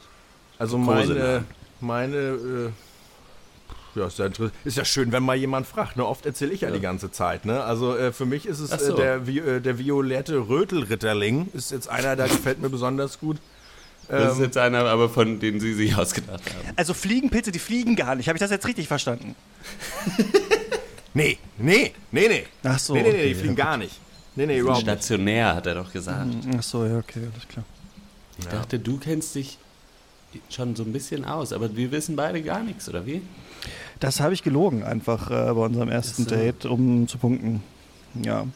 Also 0.59 0.79
meine, 0.79 1.45
meine, 1.81 2.17
äh, 2.17 2.71
ja, 3.97 4.07
ist 4.07 4.19
ja, 4.19 4.29
ist 4.65 4.77
ja 4.77 4.85
schön, 4.85 5.13
wenn 5.13 5.23
mal 5.23 5.37
jemand 5.37 5.67
fragt. 5.67 5.97
Ne? 5.97 6.05
Oft 6.07 6.27
erzähle 6.27 6.53
ich 6.53 6.63
ja, 6.63 6.69
Ja. 6.69 6.75
die 6.75 6.81
ganze 6.81 7.11
Zeit. 7.11 7.45
Ne? 7.45 7.63
Also 7.63 7.97
äh, 7.97 8.13
für 8.13 8.27
mich 8.27 8.47
ist 8.47 8.61
es 8.61 8.73
Ach 8.73 8.79
so. 8.81 8.95
äh, 8.95 8.97
der, 8.97 9.21
Vi- 9.27 9.41
äh, 9.41 9.61
der 9.61 9.79
violette 9.79 10.49
Rötelritterling. 10.49 11.49
Ist 11.55 11.71
jetzt 11.73 11.89
einer, 11.89 12.17
der 12.17 12.29
gefällt 12.29 12.61
mir 12.61 12.71
besonders 12.71 13.19
gut. 13.21 13.39
das 14.09 14.33
ist 14.33 14.39
Ähm, 14.39 14.45
jetzt 14.45 14.57
einer, 14.59 14.85
aber 14.87 15.09
von 15.09 15.41
denen 15.41 15.61
Sie 15.61 15.75
sich 15.75 15.97
ausgedacht 15.97 16.43
haben. 16.47 16.75
Also 16.77 16.95
Fliegenpilze, 16.95 17.53
die 17.53 17.59
fliegen 17.59 17.97
gar 17.97 18.15
nicht. 18.15 18.29
Habe 18.29 18.37
ich 18.37 18.41
das 18.41 18.51
jetzt 18.51 18.67
richtig 18.67 18.89
verstanden? 18.89 19.35
nee, 21.15 21.39
nee, 21.59 21.93
nee, 22.13 22.29
nee. 22.29 22.45
Ach 22.65 22.79
so. 22.79 22.95
nee, 22.95 23.03
nee, 23.03 23.09
nee, 23.11 23.15
okay, 23.19 23.29
die 23.29 23.35
fliegen 23.35 23.57
ja. 23.57 23.65
gar 23.65 23.77
nicht. 23.77 24.01
Nee, 24.37 24.47
nee, 24.47 24.59
überhaupt 24.59 24.85
nicht. 24.85 24.93
Stationär, 24.93 25.55
hat 25.55 25.67
er 25.67 25.75
doch 25.77 25.93
gesagt. 25.93 26.27
Ach 26.59 26.63
so, 26.63 26.85
ja, 26.85 26.99
okay, 26.99 27.21
alles 27.33 27.49
klar. 27.49 27.65
Ich 28.39 28.47
dachte, 28.47 28.79
du 28.81 28.99
kennst 28.99 29.35
dich 29.37 29.59
schon 30.51 30.75
so 30.75 30.83
ein 30.83 30.93
bisschen 30.93 31.25
aus, 31.25 31.53
aber 31.53 31.77
wir 31.77 31.93
wissen 31.93 32.17
beide 32.17 32.43
gar 32.43 32.65
nichts, 32.65 32.89
oder 32.89 33.07
wie? 33.07 33.23
Das 34.05 34.21
habe 34.21 34.35
ich 34.35 34.43
gelogen 34.43 34.83
einfach 34.83 35.31
äh, 35.31 35.53
bei 35.53 35.65
unserem 35.65 35.89
ersten 35.89 36.25
Ach 36.27 36.29
so. 36.29 36.35
Date, 36.37 36.67
um 36.67 37.09
zu 37.09 37.17
punkten. 37.19 37.63
Ja. 38.23 38.47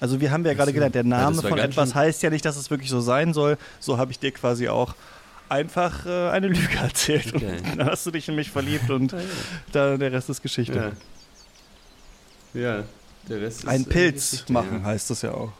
Also 0.00 0.20
wir 0.20 0.30
haben 0.30 0.44
ja 0.44 0.52
gerade 0.54 0.72
gelernt, 0.72 0.94
der 0.94 1.04
Ja, 1.04 1.08
Name 1.08 1.36
das 1.36 1.44
war 1.44 1.50
von 1.50 1.58
etwas 1.58 1.94
heißt 1.94 2.22
ja 2.22 2.30
nicht, 2.30 2.44
dass 2.44 2.56
es 2.56 2.70
wirklich 2.70 2.90
so 2.90 3.00
sein 3.00 3.32
soll. 3.32 3.56
So 3.80 3.98
habe 3.98 4.10
ich 4.10 4.18
dir 4.18 4.32
quasi 4.32 4.68
auch 4.68 4.94
einfach 5.48 6.06
äh, 6.06 6.30
eine 6.30 6.48
Lüge 6.48 6.76
erzählt. 6.82 7.34
Okay. 7.34 7.56
Und 7.70 7.78
dann 7.78 7.88
hast 7.88 8.04
du 8.04 8.10
dich 8.10 8.28
in 8.28 8.34
mich 8.34 8.50
verliebt 8.50 8.90
und 8.90 9.14
da, 9.72 9.96
der 9.96 10.12
Rest 10.12 10.28
ist 10.28 10.42
Geschichte. 10.42 10.92
Ja. 12.52 12.60
Ja, 12.60 12.84
der 13.28 13.40
Rest 13.42 13.60
ist. 13.60 13.68
Ein 13.68 13.82
äh, 13.82 13.88
Pilz 13.88 14.30
Geschichte, 14.30 14.52
machen 14.52 14.80
Ja. 14.82 14.88
heißt 14.88 15.08
das 15.10 15.22
ja 15.22 15.32
auch. 15.32 15.52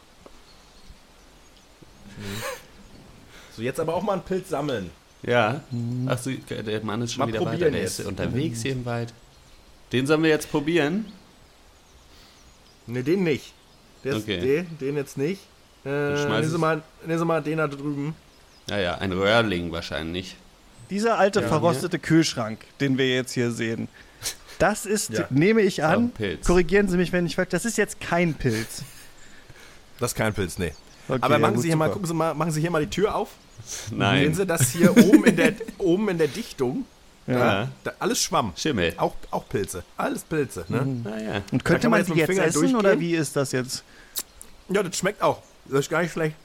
So, 3.55 3.62
jetzt 3.62 3.79
aber 3.79 3.95
auch 3.95 4.03
mal 4.03 4.15
einen 4.15 4.23
Pilz 4.23 4.49
sammeln. 4.49 4.91
Ja. 5.23 5.61
Ach 6.07 6.19
so, 6.19 6.31
der 6.31 6.85
Mann 6.85 7.03
ist 7.03 7.12
schon 7.15 7.21
Mal 7.21 7.29
wieder 7.29 7.45
weiter. 7.45 7.71
Der 7.71 7.81
jetzt. 7.81 8.00
ist 8.00 8.07
unterwegs 8.07 8.62
hier 8.62 8.73
im 8.73 8.85
Wald. 8.85 9.12
Den 9.93 10.07
sollen 10.07 10.23
wir 10.23 10.31
jetzt 10.31 10.50
probieren. 10.50 11.07
Ne, 12.87 13.02
den 13.02 13.25
nicht. 13.25 13.52
Der 14.05 14.14
ist, 14.16 14.23
Okay. 14.25 14.40
den, 14.40 14.78
den 14.78 14.97
jetzt 14.97 15.16
nicht. 15.19 15.40
Äh, 15.85 15.88
nehmen 15.88 16.49
Sie 16.50 16.59
mal, 16.59 16.83
nehmen 17.05 17.19
Sie 17.19 17.25
mal 17.25 17.43
den 17.43 17.59
da 17.59 17.69
drüben. 17.69 18.14
Naja, 18.69 18.97
ein 18.99 19.12
Röhrling 19.12 19.71
wahrscheinlich. 19.73 20.37
Dieser 20.90 21.19
alte 21.19 21.40
Ja. 21.40 21.49
verrostete 21.49 21.99
Kühlschrank, 21.99 22.61
den 22.81 22.99
wir 22.99 23.09
jetzt 23.12 23.33
hier 23.33 23.50
sehen, 23.50 23.88
das 24.59 24.87
ist, 24.87 25.11
Ja. 25.11 25.26
nehme 25.31 25.61
ich 25.62 25.85
an, 25.85 26.12
korrigieren 26.45 26.88
Sie 26.88 26.97
mich, 26.97 27.12
wenn 27.12 27.26
ich 27.26 27.37
falsch, 27.37 27.50
das 27.50 27.64
ist 27.64 27.76
jetzt 27.76 28.00
kein 28.00 28.35
Pilz. 28.35 28.83
Das 29.99 30.12
ist 30.12 30.16
kein 30.16 30.33
Pilz, 30.35 30.59
nee. 30.59 30.73
Okay, 31.09 31.19
Aber 31.23 31.35
ja, 31.35 31.38
machen 31.38 31.55
gut, 31.55 31.62
Sie 31.62 31.69
hier 31.69 31.76
mal, 31.76 31.87
super. 31.87 31.93
gucken 31.95 32.09
Sie 32.09 32.14
mal, 32.14 32.35
machen 32.35 32.50
Sie 32.52 32.61
hier 32.61 32.71
mal 32.71 32.85
die 32.85 32.90
Tür 32.90 33.14
auf. 33.14 33.31
Sehen 33.64 33.99
Nein. 33.99 34.35
Sie 34.35 34.47
das 34.47 34.71
hier 34.71 34.97
oben 34.97 35.25
in 35.25 35.37
der, 35.37 35.52
oben 35.78 36.09
in 36.09 36.19
der 36.19 36.28
Dichtung? 36.28 36.85
Ja. 37.26 37.68
Da, 37.85 37.92
alles 37.99 38.21
Schwamm. 38.23 38.52
Schimmel. 38.56 38.95
Auch, 38.99 39.14
auch 39.30 39.49
Pilze. 39.49 39.83
Alles 39.97 40.23
Pilze. 40.23 40.64
Ne? 40.68 40.85
Naja. 41.04 41.42
Und 41.50 41.61
Da 41.62 41.64
könnte 41.64 41.83
kann 41.83 41.90
man 41.90 41.90
man 41.90 42.00
jetzt 42.00 42.14
die 42.14 42.18
jetzt 42.18 42.26
Finger 42.30 42.45
essen 42.45 42.61
durchgehen. 42.61 42.76
oder 42.76 43.00
wie 43.00 43.14
ist 43.14 43.35
das 43.37 43.52
jetzt? 43.52 43.83
Ja, 44.68 44.83
das 44.83 44.97
schmeckt 44.97 45.23
auch. 45.23 45.42
Das 45.66 45.80
ist 45.80 45.90
gar 45.90 46.02
nicht 46.02 46.12
schlecht. 46.12 46.37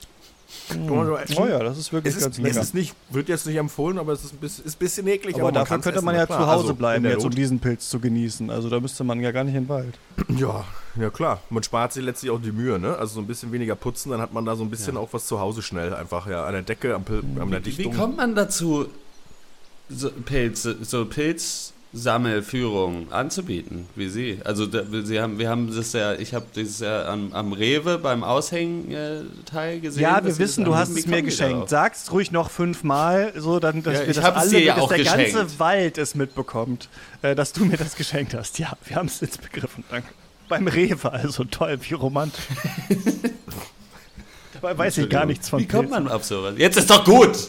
Man 0.70 1.16
essen. 1.16 1.38
Oh 1.38 1.46
ja, 1.48 1.60
das 1.60 1.78
ist 1.78 1.94
wirklich 1.94 2.12
Es 2.14 2.18
ist, 2.18 2.24
ganz 2.24 2.38
es 2.38 2.44
lecker. 2.44 2.62
ist 2.62 2.74
nicht, 2.74 2.94
wird 3.10 3.30
jetzt 3.30 3.46
nicht 3.46 3.56
empfohlen, 3.56 3.98
aber 3.98 4.12
es 4.14 4.24
ist 4.24 4.34
ein 4.34 4.38
bisschen, 4.38 4.66
ist 4.66 4.76
ein 4.76 4.80
bisschen 4.80 5.08
eklig. 5.08 5.36
aber 5.40 5.52
dafür 5.52 5.76
kann's 5.76 5.84
könnte 5.84 5.98
essen, 5.98 6.06
man 6.06 6.16
ja 6.16 6.26
klar. 6.26 6.40
zu 6.40 6.48
Hause 6.48 6.62
Also, 6.64 6.74
bleiben, 6.76 7.04
der 7.04 7.14
jetzt 7.14 7.24
um 7.26 7.32
diesen 7.32 7.60
Pilz 7.60 7.90
zu 7.90 8.00
genießen. 8.00 8.50
Also 8.50 8.70
da 8.70 8.80
müsste 8.80 9.04
man 9.04 9.20
ja 9.22 9.32
gar 9.32 9.44
nicht 9.44 9.56
in 9.56 9.64
den 9.64 9.70
Wald. 9.70 9.98
Ja, 10.30 10.66
ja 11.00 11.10
klar. 11.10 11.42
Man 11.50 11.64
spart 11.64 11.94
sich 11.94 12.04
letztlich 12.04 12.32
auch 12.32 12.42
die 12.42 12.52
Mühe, 12.52 12.80
ne? 12.80 12.98
Also 12.98 13.16
so 13.16 13.20
ein 13.22 13.28
bisschen 13.28 13.52
weniger 13.52 13.76
putzen, 13.76 14.12
dann 14.12 14.20
hat 14.22 14.34
man 14.34 14.44
da 14.46 14.56
so 14.56 14.64
ein 14.64 14.70
bisschen 14.70 14.98
auch 14.98 15.10
was 15.14 15.26
zu 15.26 15.40
Hause 15.40 15.62
schnell. 15.62 15.94
Einfach 15.94 16.28
ja 16.28 16.44
an 16.46 16.54
der 16.54 16.64
Decke, 16.64 16.96
am, 16.96 17.04
Pil 17.06 17.24
an 17.40 17.50
der 17.52 17.64
Wie 17.66 17.72
Dichtung. 17.72 17.94
kommt 17.96 18.18
man 18.18 18.36
dazu, 18.36 18.88
so 19.96 20.10
Pilze, 20.12 20.78
so 20.82 21.06
Pilzsammelführungen 21.06 23.12
anzubieten, 23.12 23.86
wie 23.96 24.08
Sie? 24.10 24.40
Also 24.46 24.66
da, 24.66 24.84
Sie 25.04 25.20
haben, 25.22 25.40
wir 25.40 25.50
haben 25.50 25.74
das 25.76 25.94
ja, 25.94 26.14
ich 26.14 26.34
habe 26.34 26.46
dieses 26.56 26.80
ja 26.80 27.06
am, 27.06 27.34
am 27.34 27.54
Rewe 27.54 27.98
beim 27.98 28.24
Aushängenteil 28.24 29.80
gesehen. 29.82 30.02
Ja, 30.04 30.24
wir 30.24 30.38
wissen, 30.38 30.64
du 30.66 30.76
hast 30.76 30.90
es 30.98 31.06
mir 31.06 31.22
geschenkt. 31.22 31.70
Sag's 31.70 32.12
ruhig 32.12 32.32
noch 32.32 32.50
fünfmal, 32.50 33.34
so 33.38 33.60
dann, 33.60 33.84
dass 33.84 34.00
Ja, 34.00 34.08
wir 34.08 34.14
das 34.14 34.24
alle, 34.26 34.60
ja 34.60 34.76
dass 34.76 34.88
der 34.88 34.98
geschenkt. 35.00 35.34
ganze 35.34 35.60
Wald 35.60 35.98
es 35.98 36.16
mitbekommt, 36.16 36.90
äh, 37.22 37.36
dass 37.36 37.52
du 37.54 37.66
mir 37.66 37.78
das 37.78 37.96
geschenkt 37.96 38.34
hast. 38.34 38.60
Ja, 38.60 38.74
wir 38.86 38.96
haben 38.96 39.08
es 39.08 39.20
jetzt 39.22 39.42
begriffen. 39.42 39.84
Danke. 39.90 40.08
Beim 40.50 40.68
Rewe, 40.68 41.10
also 41.12 41.44
toll, 41.46 41.78
wie 41.82 41.94
romantisch. 41.94 42.44
Dabei 44.54 44.78
weiß 44.78 44.98
ich 45.00 45.10
gar 45.10 45.26
nichts 45.26 45.48
von 45.50 45.60
Wie 45.62 45.68
kommt 45.68 45.90
man 45.90 46.08
auf 46.10 46.24
sowas? 46.26 46.56
Jetzt 46.58 46.78
ist 46.78 46.90
doch 46.90 47.04
gut! 47.06 47.32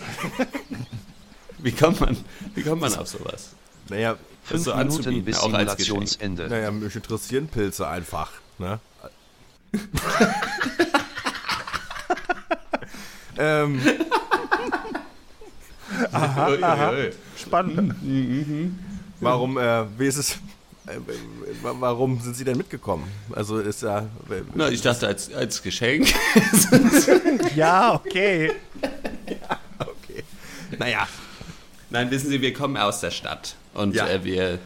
wie, 1.62 1.72
kommt 1.72 2.00
man, 2.00 2.16
wie 2.54 2.62
kommt 2.62 2.80
man 2.80 2.94
auf 2.94 3.08
sowas? 3.08 3.50
Naja, 3.88 4.16
Fünf 4.44 4.64
so 4.64 4.70
Minuten 4.74 4.96
anzubieten, 4.96 5.24
bis 5.24 5.40
Simulationsende. 5.40 6.48
naja, 6.48 6.70
mich 6.70 6.94
interessieren 6.96 7.48
Pilze 7.48 7.86
einfach, 7.88 8.30
ne? 8.58 8.78
ähm, 13.38 13.80
ui, 16.48 16.62
ui. 16.62 17.10
Spannend. 17.36 17.94
warum, 19.20 19.58
äh, 19.58 19.84
wie 19.98 20.06
ist 20.06 20.16
es, 20.16 20.32
äh, 20.86 20.96
wa- 21.62 21.74
warum 21.78 22.20
sind 22.20 22.34
Sie 22.36 22.44
denn 22.44 22.56
mitgekommen? 22.58 23.06
Also 23.32 23.58
ist 23.60 23.82
ja, 23.82 24.06
Na, 24.54 24.68
ich 24.68 24.82
dachte 24.82 25.06
als, 25.06 25.32
als 25.32 25.62
Geschenk. 25.62 26.08
Ja, 27.56 27.94
okay. 27.94 28.52
okay. 29.78 30.24
Naja, 30.78 31.06
Nein, 31.92 32.10
wissen 32.10 32.30
Sie, 32.30 32.40
wir 32.40 32.52
kommen 32.54 32.76
aus 32.78 33.00
der 33.00 33.10
Stadt 33.10 33.54
und 33.74 33.94
Ja. 33.94 34.08
äh, 34.08 34.24
wir 34.24 34.58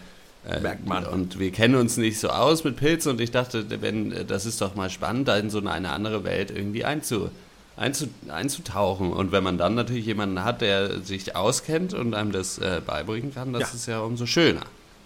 äh, 0.49 0.61
Merkt 0.61 0.87
man. 0.87 1.05
und 1.05 1.41
wir 1.41 1.51
kennen 1.51 1.75
uns 1.75 1.97
nicht 1.97 2.21
so 2.21 2.29
aus 2.29 2.63
mit 2.63 2.77
Pilzen 2.77 3.11
und 3.13 3.21
ich 3.21 3.33
dachte, 3.33 3.67
wenn 3.83 4.13
äh, 4.13 4.25
das 4.25 4.47
ist 4.47 4.61
doch 4.61 4.77
mal 4.77 4.89
spannend, 4.91 5.27
da 5.27 5.37
in 5.37 5.51
so 5.51 5.59
eine 5.59 5.91
andere 5.91 6.23
Welt 6.23 6.53
irgendwie 6.53 6.85
einzu, 6.85 7.31
einzu, 7.77 8.07
einzutauchen 8.29 9.13
und 9.13 9.33
wenn 9.33 9.43
man 9.43 9.59
dann 9.59 9.75
natürlich 9.75 10.07
jemanden 10.07 10.45
hat, 10.45 10.61
der 10.61 11.01
sich 11.01 11.35
auskennt 11.35 11.95
und 11.95 12.15
einem 12.15 12.31
das 12.31 12.59
äh, 12.59 12.81
beibringen 12.87 13.35
kann, 13.35 13.53
das 13.53 13.63
Ja. 13.63 13.69
ist 13.75 13.87
ja 13.87 13.99
umso 14.01 14.25
schöner, 14.27 14.63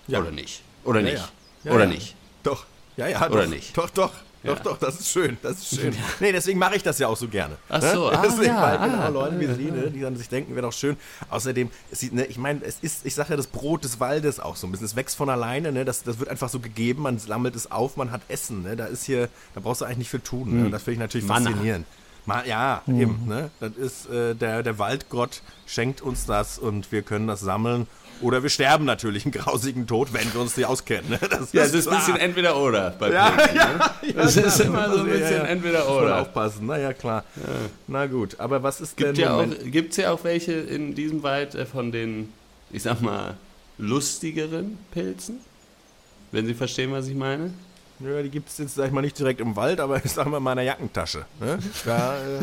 Ja. 0.09 0.21
oder 0.21 0.31
nicht? 0.31 0.61
Oder 0.85 1.01
nicht? 1.01 1.23
oder 1.65 1.87
nicht? 1.87 2.15
Doch, 2.43 2.67
ja, 2.99 3.07
ja, 3.09 3.27
Oder 3.31 3.45
doch, 3.45 3.49
nicht? 3.51 3.77
Doch, 3.79 3.89
doch, 3.89 4.13
Ja. 4.43 4.55
doch, 4.55 4.61
doch, 4.63 4.79
das 4.79 5.01
ist 5.01 5.11
schön, 5.11 5.37
das 5.43 5.59
ist 5.59 5.81
schön. 5.81 5.95
Nee, 6.19 6.33
deswegen 6.33 6.59
mache 6.59 6.77
ich 6.77 6.83
das 6.83 6.99
ja 6.99 7.09
auch 7.09 7.17
so 7.17 7.29
gerne. 7.29 7.57
Ach 7.69 7.83
Ne? 7.83 7.93
so, 7.93 8.11
ah, 8.11 8.23
deswegen, 8.25 8.55
ja, 8.55 8.63
weil 8.63 8.91
genau 8.91 9.03
ah. 9.03 9.09
Leute 9.09 9.39
wie 9.41 9.47
Sie, 9.47 9.71
ne, 9.71 9.91
die 9.91 10.01
dann 10.01 10.17
sich 10.17 10.29
denken, 10.29 10.55
wäre 10.55 10.67
doch 10.67 10.73
schön. 10.73 10.97
Außerdem, 11.29 11.71
sieht, 11.93 12.15
ne, 12.15 12.25
ich 12.25 12.39
meine, 12.39 12.65
es 12.65 12.79
ist, 12.81 13.05
ich 13.05 13.15
sage 13.15 13.31
ja, 13.31 13.37
das 13.37 13.49
Brot 13.49 13.85
des 13.85 14.01
Waldes 14.01 14.41
auch 14.41 14.57
so 14.57 14.67
ein 14.67 14.71
bisschen. 14.71 14.87
Es 14.87 14.97
wächst 14.97 15.17
von 15.17 15.29
alleine, 15.29 15.73
ne, 15.73 15.85
das, 15.85 16.03
das 16.05 16.19
wird 16.19 16.31
einfach 16.31 16.49
so 16.49 16.59
gegeben, 16.59 17.03
man 17.03 17.19
sammelt 17.19 17.55
es 17.55 17.71
auf, 17.71 17.97
man 17.97 18.11
hat 18.11 18.23
Essen, 18.29 18.63
ne, 18.63 18.77
da 18.77 18.87
ist 18.87 19.05
hier, 19.05 19.29
da 19.55 19.61
brauchst 19.61 19.83
du 19.83 19.85
eigentlich 19.85 19.99
nicht 19.99 20.11
viel 20.11 20.21
tun. 20.21 20.57
Ne? 20.59 20.65
Und 20.67 20.71
das 20.71 20.83
finde 20.85 20.95
ich 20.95 21.01
natürlich 21.01 21.27
Manna. 21.27 21.51
faszinierend. 21.51 21.87
Ma, 22.27 22.45
ja, 22.45 22.83
eben, 22.87 23.27
ne? 23.27 23.51
Das 23.61 23.73
ist, 23.73 24.09
äh, 24.11 24.35
der, 24.35 24.63
der 24.63 24.79
Waldgott 24.79 25.43
schenkt 25.67 26.03
uns 26.03 26.27
das 26.27 26.59
und 26.59 26.93
wir 26.93 27.03
können 27.03 27.27
das 27.27 27.41
sammeln. 27.41 27.87
Oder 28.21 28.43
wir 28.43 28.51
sterben 28.51 28.85
natürlich 28.85 29.25
einen 29.25 29.33
grausigen 29.33 29.87
Tod, 29.87 30.13
wenn 30.13 30.33
wir 30.35 30.41
uns 30.41 30.55
die 30.55 30.67
auskennen. 30.67 31.11
Ne? 31.11 31.19
Das 31.31 31.53
Ja, 31.53 31.63
es 31.63 31.73
ist 31.75 31.89
ein 31.89 31.97
bisschen 31.97 32.17
entweder 32.17 32.57
oder 32.59 32.91
bei 32.91 33.11
Ja, 33.13 33.31
Pilzen, 33.31 33.57
ja, 33.57 33.69
ne? 33.73 33.81
ja, 34.03 34.13
Das 34.15 34.37
ist 34.37 34.55
klar, 34.57 34.67
immer 34.67 34.91
so 34.91 34.99
ein 35.01 35.07
muss 35.07 35.13
bisschen 35.19 35.31
ja, 35.33 35.37
ja. 35.39 35.45
entweder 35.45 35.79
Muss 35.85 35.89
oder. 36.03 36.21
aufpassen, 36.23 36.67
na 36.67 36.79
ja, 36.79 36.93
klar. 36.93 37.25
Na 37.87 38.07
gut, 38.07 38.39
aber 38.39 38.63
was 38.63 38.81
ist 38.81 38.97
Gibt 38.97 39.17
denn 39.17 39.25
ja 39.25 39.33
Moment? 39.33 39.73
gibt's 39.73 39.97
ja 39.97 40.13
auch 40.13 40.23
welche 40.25 40.53
in 40.53 40.95
diesem 40.95 41.23
Wald 41.23 41.55
äh, 41.55 41.65
von 41.67 41.93
den, 41.93 42.33
ich 42.71 42.83
sag 42.83 43.01
mal, 43.01 43.37
lustigeren 43.79 44.79
Pilzen? 44.91 45.41
Wenn 46.33 46.47
Sie 46.47 46.55
verstehen, 46.55 46.93
was 46.93 47.09
ich 47.09 47.15
meine? 47.15 47.53
Ja, 48.01 48.23
die 48.23 48.31
gibt 48.31 48.49
es 48.49 48.59
jetzt, 48.59 48.75
sag 48.77 48.87
ich 48.87 48.93
mal, 48.93 49.03
nicht 49.03 49.19
direkt 49.19 49.41
im 49.41 49.57
Wald, 49.57 49.81
aber 49.81 49.97
ich 50.05 50.11
sag 50.13 50.27
mal 50.27 50.37
in 50.39 50.43
meiner 50.43 50.63
Jackentasche. 50.63 51.25
Ne? 51.41 51.59
Da, 51.85 52.17
äh, 52.19 52.41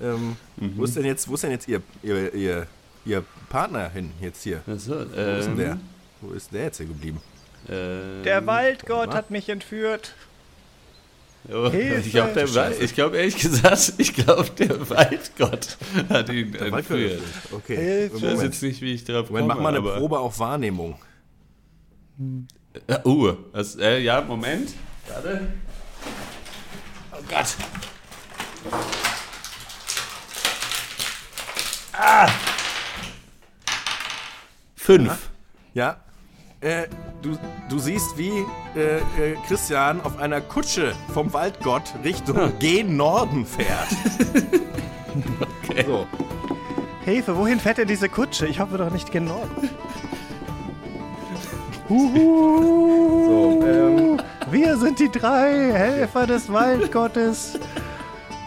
ähm, 0.04 0.36
Mhm. 0.56 0.72
wo 0.76 0.84
ist 0.84 0.94
denn 0.96 1.04
jetzt, 1.04 1.28
wo 1.28 1.34
ist 1.34 1.42
denn 1.42 1.50
jetzt 1.50 1.66
ihr, 1.68 1.82
ihr, 2.02 2.32
ihr, 2.34 2.66
ihr 3.04 3.24
Partner 3.48 3.88
hin 3.90 4.12
jetzt 4.20 4.42
hier? 4.42 4.62
Achso, 4.66 4.94
Wo 4.94 5.02
ist 5.02 5.14
denn 5.14 5.50
ähm, 5.52 5.56
der? 5.56 5.78
Wo 6.20 6.30
ist 6.32 6.52
der 6.52 6.64
jetzt 6.64 6.78
hier 6.78 6.86
geblieben? 6.86 7.20
ähm, 7.68 8.22
Der 8.24 8.46
Waldgott 8.46 9.14
hat 9.14 9.30
mich 9.30 9.48
entführt. 9.48 10.14
Oh, 11.52 11.70
Hilfe! 11.70 12.00
ich 12.00 12.10
glaube, 12.12 12.32
glaube 12.94 13.18
ehrlich 13.18 13.36
gesagt, 13.36 13.94
ich 13.98 14.14
glaube, 14.14 14.48
der 14.58 14.88
Waldgott 14.88 15.76
hat 16.08 16.30
ihn 16.30 16.52
Der 16.52 16.62
entführt. 16.62 17.20
Okay. 17.52 17.76
Hilfe. 17.76 18.16
Ich 18.16 18.22
weiß 18.22 18.42
jetzt 18.42 18.62
nicht, 18.62 18.80
wie 18.80 18.94
ich 18.94 19.04
drauf 19.04 19.28
Moment 19.28 19.48
komme, 19.48 19.54
mach 19.54 19.56
mal 19.56 19.68
eine 19.68 19.78
aber 19.78 19.98
Probe 19.98 20.18
auf 20.18 20.38
Wahrnehmung. 20.38 20.98
Äh, 22.86 22.98
uh, 23.04 23.34
das, 23.52 23.76
äh, 23.76 23.98
ja, 24.00 24.22
Moment. 24.22 24.72
Warte. 25.06 25.48
Oh 27.12 27.22
Gott. 27.28 27.56
Ah! 31.92 32.28
Fünf. 34.84 35.30
Ja. 35.72 35.96
Äh, 36.60 36.88
du, 37.22 37.38
du 37.70 37.78
siehst, 37.78 38.18
wie 38.18 38.44
äh, 38.76 38.98
äh, 38.98 39.02
Christian 39.48 40.02
auf 40.02 40.18
einer 40.18 40.42
Kutsche 40.42 40.92
vom 41.14 41.32
Waldgott 41.32 41.94
Richtung 42.04 42.52
gen 42.58 42.94
Norden 42.96 43.46
fährt. 43.46 43.88
Okay. 45.62 45.84
So. 45.86 46.06
Hilfe, 47.04 47.36
wohin 47.36 47.60
fährt 47.60 47.78
denn 47.78 47.86
diese 47.86 48.08
Kutsche? 48.08 48.46
Ich 48.48 48.58
hoffe 48.58 48.76
doch 48.76 48.90
nicht 48.90 49.12
gen 49.12 49.26
Norden. 49.26 49.70
Huhu. 51.88 53.24
So, 53.26 53.66
ähm, 53.66 54.20
Wir 54.50 54.76
sind 54.76 54.98
die 54.98 55.08
drei 55.08 55.72
Helfer 55.72 56.26
des 56.26 56.52
Waldgottes. 56.52 57.58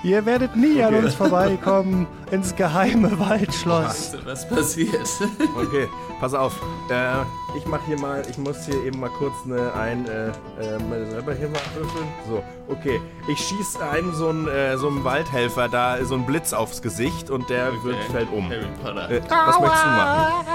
Ihr 0.04 0.26
werdet 0.26 0.56
nie 0.56 0.82
an 0.84 0.94
Okay. 0.94 1.06
uns 1.06 1.16
vorbeikommen 1.16 2.08
ins 2.32 2.56
geheime 2.56 3.18
Waldschloss. 3.20 4.16
Was 4.26 4.48
passiert? 4.48 5.08
Okay, 5.58 5.88
pass 6.20 6.34
auf. 6.34 6.54
Äh, 6.90 7.24
ich 7.58 7.66
mach 7.66 7.80
hier 7.88 8.00
mal, 8.00 8.24
ich 8.30 8.38
muss 8.38 8.66
hier 8.66 8.84
eben 8.86 9.00
mal 9.00 9.10
kurz 9.10 9.34
eine, 9.46 9.74
ein, 9.74 10.06
äh, 10.08 10.28
äh, 10.62 11.10
selber 11.10 11.34
hier 11.34 11.50
mal 11.50 11.60
würfeln. 11.76 12.08
So, 12.30 12.44
okay. 12.70 13.02
Ich 13.28 13.40
schieß 13.40 13.78
einem 13.82 14.14
so 14.14 14.30
einen, 14.30 14.48
äh, 14.48 14.78
so 14.78 14.88
einen 14.88 15.04
Waldhelfer 15.04 15.68
da 15.68 16.04
so 16.06 16.14
einen 16.14 16.26
Blitz 16.26 16.54
aufs 16.54 16.82
Gesicht 16.82 17.30
und 17.32 17.50
der 17.50 17.72
wird, 17.84 17.98
fällt 18.12 18.32
um. 18.32 18.50
Harry 18.50 18.68
Potter. 18.84 19.10
Äh, 19.10 19.22
was 19.30 19.60
möchtest 19.60 19.84
du 19.84 19.90
machen? 19.90 20.46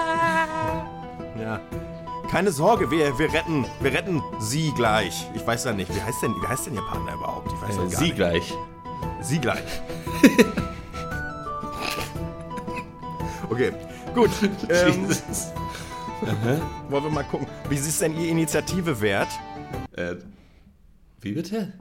Ja. 1.40 1.60
Keine 2.30 2.52
Sorge, 2.52 2.90
wir, 2.90 3.18
wir 3.18 3.32
retten, 3.32 3.66
wir 3.80 3.92
retten 3.92 4.22
sie 4.38 4.72
gleich. 4.72 5.26
Ich 5.34 5.46
weiß 5.46 5.64
ja 5.64 5.72
nicht, 5.72 5.94
wie 5.94 6.00
heißt 6.00 6.22
denn, 6.22 6.32
wie 6.42 6.46
heißt 6.46 6.66
denn 6.66 6.74
ihr 6.74 6.82
Partner 6.82 7.14
überhaupt? 7.14 7.52
Ich 7.52 7.60
weiß 7.68 7.76
ja 7.76 7.82
gar 7.82 7.90
Sie 7.90 8.04
nicht. 8.04 8.16
gleich. 8.16 8.54
Sie 9.20 9.38
gleich. 9.38 9.62
okay, 13.50 13.72
gut. 14.14 14.30
Ähm, 14.68 15.04
Jesus. 15.08 15.48
wollen 16.88 17.04
wir 17.04 17.10
mal 17.10 17.24
gucken. 17.24 17.46
Wie 17.68 17.76
ist 17.76 18.00
denn 18.00 18.18
Ihr 18.18 18.30
Initiative 18.30 19.00
wert? 19.00 19.28
Äh, 19.96 20.14
wie 21.20 21.32
bitte? 21.32 21.72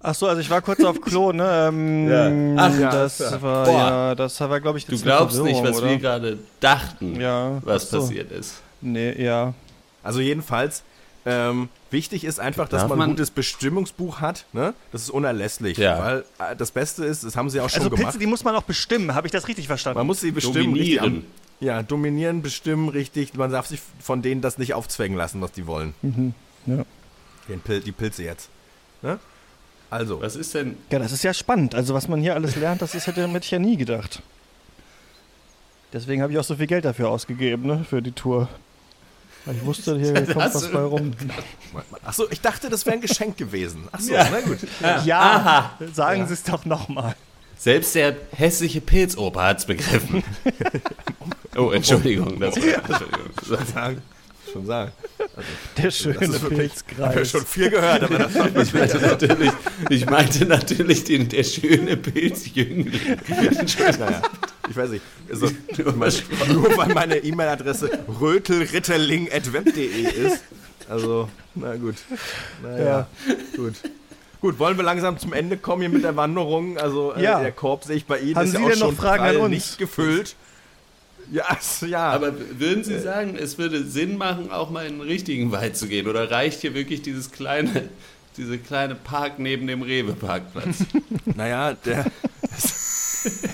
Ach 0.00 0.14
so, 0.14 0.26
also 0.26 0.40
ich 0.40 0.50
war 0.50 0.60
kurz 0.62 0.82
auf 0.82 1.00
Klo, 1.00 1.32
ne? 1.32 1.68
Ähm, 1.68 2.08
Ja. 2.08 2.64
Ach, 2.64 2.78
ja, 2.78 2.90
das 2.90 3.18
ja. 3.20 3.40
war 3.42 3.64
Boah. 3.64 3.72
ja, 3.78 4.14
das 4.14 4.40
war 4.40 4.60
glaube 4.60 4.78
ich 4.78 4.86
Du 4.86 4.98
glaubst 4.98 5.40
nicht, 5.42 5.62
was 5.62 5.78
oder? 5.78 5.90
wir 5.90 5.98
gerade 5.98 6.38
dachten, 6.60 7.20
Ja, 7.20 7.58
was 7.64 7.90
so. 7.90 8.00
passiert 8.00 8.30
ist. 8.32 8.60
Nee, 8.80 9.22
ja. 9.22 9.54
Also 10.02 10.20
jedenfalls, 10.20 10.82
ähm, 11.24 11.68
wichtig 11.90 12.24
ist 12.24 12.40
einfach, 12.40 12.68
dass 12.68 12.82
Darf 12.82 12.90
man 12.90 13.00
ein 13.02 13.10
gutes 13.10 13.30
Bestimmungsbuch 13.30 14.20
hat. 14.20 14.46
Ne? 14.52 14.74
Das 14.90 15.02
ist 15.02 15.10
unerlässlich. 15.10 15.78
Ja. 15.78 15.98
Weil 16.04 16.24
äh, 16.38 16.56
das 16.56 16.70
Beste 16.72 17.04
ist, 17.04 17.24
das 17.24 17.36
haben 17.36 17.48
sie 17.50 17.60
auch 17.60 17.68
schon 17.70 17.80
Also 17.80 17.90
gemacht. 17.90 18.04
Pilze, 18.06 18.18
die 18.18 18.26
muss 18.26 18.42
man 18.44 18.54
auch 18.56 18.64
bestimmen. 18.64 19.14
Habe 19.14 19.26
ich 19.28 19.32
das 19.32 19.46
richtig 19.48 19.66
verstanden? 19.66 19.98
man 19.98 20.06
muss 20.06 20.20
sie 20.20 20.32
bestimmen. 20.32 20.74
Richtig, 20.74 20.98
Dominieren. 20.98 21.26
ja, 21.60 21.82
dominieren, 21.82 22.42
bestimmen, 22.42 22.88
richtig. 22.88 23.34
Man 23.34 23.52
darf 23.52 23.66
sich 23.66 23.80
von 24.00 24.22
denen 24.22 24.40
das 24.40 24.58
nicht 24.58 24.74
aufzwängen 24.74 25.16
lassen, 25.16 25.40
was 25.40 25.52
die 25.52 25.66
wollen. 25.66 25.94
ja. 26.66 26.84
Den 27.48 27.60
Pil 27.60 27.80
die 27.80 27.92
Pilze 27.92 28.22
jetzt. 28.24 28.48
Ne? 29.02 29.18
Also, 29.90 30.22
Was 30.22 30.36
ist 30.36 30.54
denn? 30.54 30.76
ja, 30.90 30.98
das 30.98 31.12
ist 31.12 31.22
ja 31.22 31.34
spannend. 31.34 31.74
Also 31.74 31.92
was 31.92 32.08
man 32.08 32.20
hier 32.20 32.34
alles 32.34 32.56
lernt, 32.56 32.80
das 32.80 32.94
ist, 32.94 33.06
hätte 33.06 33.28
ich 33.40 33.50
ja 33.50 33.58
nie 33.58 33.76
gedacht. 33.76 34.22
Deswegen 35.92 36.22
habe 36.22 36.32
ich 36.32 36.38
auch 36.38 36.44
so 36.44 36.56
viel 36.56 36.66
Geld 36.66 36.84
dafür 36.84 37.10
ausgegeben, 37.10 37.66
ne? 37.66 37.84
Für 37.88 38.00
die 38.00 38.12
Tour. 38.12 38.48
Ich 39.50 39.64
wusste, 39.64 39.98
hier 39.98 40.12
kommt 40.14 40.36
hast 40.36 40.54
was 40.54 40.62
du- 40.68 40.72
bei 40.72 40.80
rum. 40.82 41.10
achso, 42.04 42.26
ich 42.30 42.40
dachte, 42.40 42.68
das 42.70 42.86
wäre 42.86 42.94
ein 42.94 43.00
Geschenk 43.00 43.36
gewesen. 43.36 43.88
Achso, 43.90 44.12
Ja. 44.12 44.28
na 44.30 44.40
gut. 44.40 44.58
Ja, 45.04 45.72
sagen 45.92 46.26
Sie 46.28 46.34
es 46.34 46.42
doch 46.44 46.64
nochmal. 46.64 47.16
Selbst 47.58 47.94
der 47.94 48.16
hässliche 48.36 48.80
Pilzoper 48.80 49.42
hat's 49.42 49.66
begriffen. 49.66 50.22
oh, 51.56 51.70
Entschuldigung. 51.70 52.38
Das 52.40 52.56
war, 52.56 52.62
Entschuldigung. 52.64 53.30
Schon 53.46 53.66
sagen. 53.66 54.02
Schon 54.52 54.66
sagen. 54.66 54.92
Der 55.78 55.90
schöne 55.90 56.20
wirklich- 56.20 56.32
Ich 56.32 56.98
habe 56.98 57.12
Pilzkreis. 57.14 57.30
schon 57.30 57.46
viel 57.46 57.70
gehört, 57.70 58.02
aber 58.02 58.18
das 58.18 58.34
war 58.34 58.46
Ich 58.56 58.74
meinte 58.74 58.98
natürlich, 58.98 59.52
ich 59.88 60.06
meinte 60.06 60.44
natürlich 60.44 61.04
den, 61.04 61.28
der 61.28 61.44
schöne 61.44 61.96
Pilzjüngling. 61.96 62.92
Entschuldigung. 63.58 63.98
Naja, 64.06 64.22
ich 64.70 64.76
weiß 64.76 64.90
nicht. 64.90 65.02
Also, 65.30 65.50
nur 66.48 66.76
weil 66.76 66.94
meine 66.94 67.18
E-Mail-Adresse 67.18 67.90
rötelritterling.web.de 68.20 70.26
ist. 70.26 70.42
Also, 70.88 71.28
na 71.54 71.76
gut. 71.76 71.96
Naja, 72.62 72.84
Ja. 72.84 73.06
gut. 73.56 73.74
Gut, 74.40 74.58
wollen 74.58 74.76
wir 74.76 74.82
langsam 74.82 75.18
zum 75.18 75.32
Ende 75.32 75.56
kommen 75.56 75.82
hier 75.82 75.90
mit 75.90 76.02
der 76.02 76.16
Wanderung? 76.16 76.76
Also, 76.76 77.14
äh, 77.14 77.22
Ja. 77.22 77.40
der 77.40 77.52
Korb 77.52 77.84
sehe 77.84 77.96
ich 77.96 78.06
bei 78.06 78.18
Ihnen 78.18 78.34
Haben 78.36 78.46
ist 78.46 78.54
ja 78.54 78.58
Sie 78.58 78.64
auch 78.66 78.70
denn 78.70 78.78
noch 78.80 78.86
schon 78.88 78.96
Fragen 78.96 79.24
an 79.24 79.36
uns? 79.36 79.50
nicht 79.50 79.78
gefüllt. 79.78 80.34
Ja, 81.30 81.44
ja. 81.86 82.10
Aber 82.10 82.32
würden 82.58 82.82
Sie 82.82 82.98
sagen, 82.98 83.36
es 83.40 83.56
würde 83.56 83.84
Sinn 83.84 84.18
machen, 84.18 84.50
auch 84.50 84.70
mal 84.70 84.84
in 84.86 84.94
den 84.98 85.00
richtigen 85.02 85.52
Wald 85.52 85.76
zu 85.76 85.86
gehen? 85.86 86.08
Oder 86.08 86.30
reicht 86.30 86.60
hier 86.62 86.74
wirklich 86.74 87.02
dieses 87.02 87.30
kleine, 87.30 87.88
diese 88.36 88.58
kleine 88.58 88.96
Park 88.96 89.38
neben 89.38 89.68
dem 89.68 89.82
Rewe-Parkplatz? 89.82 90.78
naja, 91.36 91.74
der. 91.84 92.06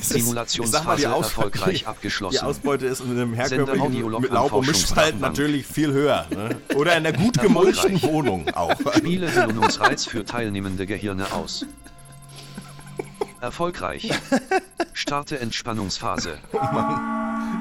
Simulationsphase 0.01 0.97
die 0.97 1.05
erfolgreich 1.05 1.79
Die 1.81 1.87
abgeschlossen. 1.87 2.45
Ausbeute 2.45 2.87
ist 2.87 3.01
in 3.01 3.11
einem 3.11 3.35
herkömmlichen 3.35 4.21
mit 4.21 4.31
Laub- 4.31 4.53
und 4.53 4.67
Mischwald 4.67 5.15
Forschungsdatenbank. 5.17 5.37
natürlich 5.37 5.67
viel 5.67 5.93
höher. 5.93 6.27
Ne? 6.31 6.57
Oder 6.75 6.97
in 6.97 7.07
einer 7.07 7.17
gut 7.17 7.41
gemulchten. 7.41 8.03
Wohnung 8.03 8.49
auch. 8.55 8.75
Spiele 8.97 9.29
Belohnungsreiz 9.29 10.05
für 10.07 10.25
teilnehmende 10.25 10.87
Gehirne 10.87 11.33
aus. 11.33 11.67
Erfolgreich. 13.41 14.11
Starte 14.93 15.39
Entspannungsphase. 15.39 16.39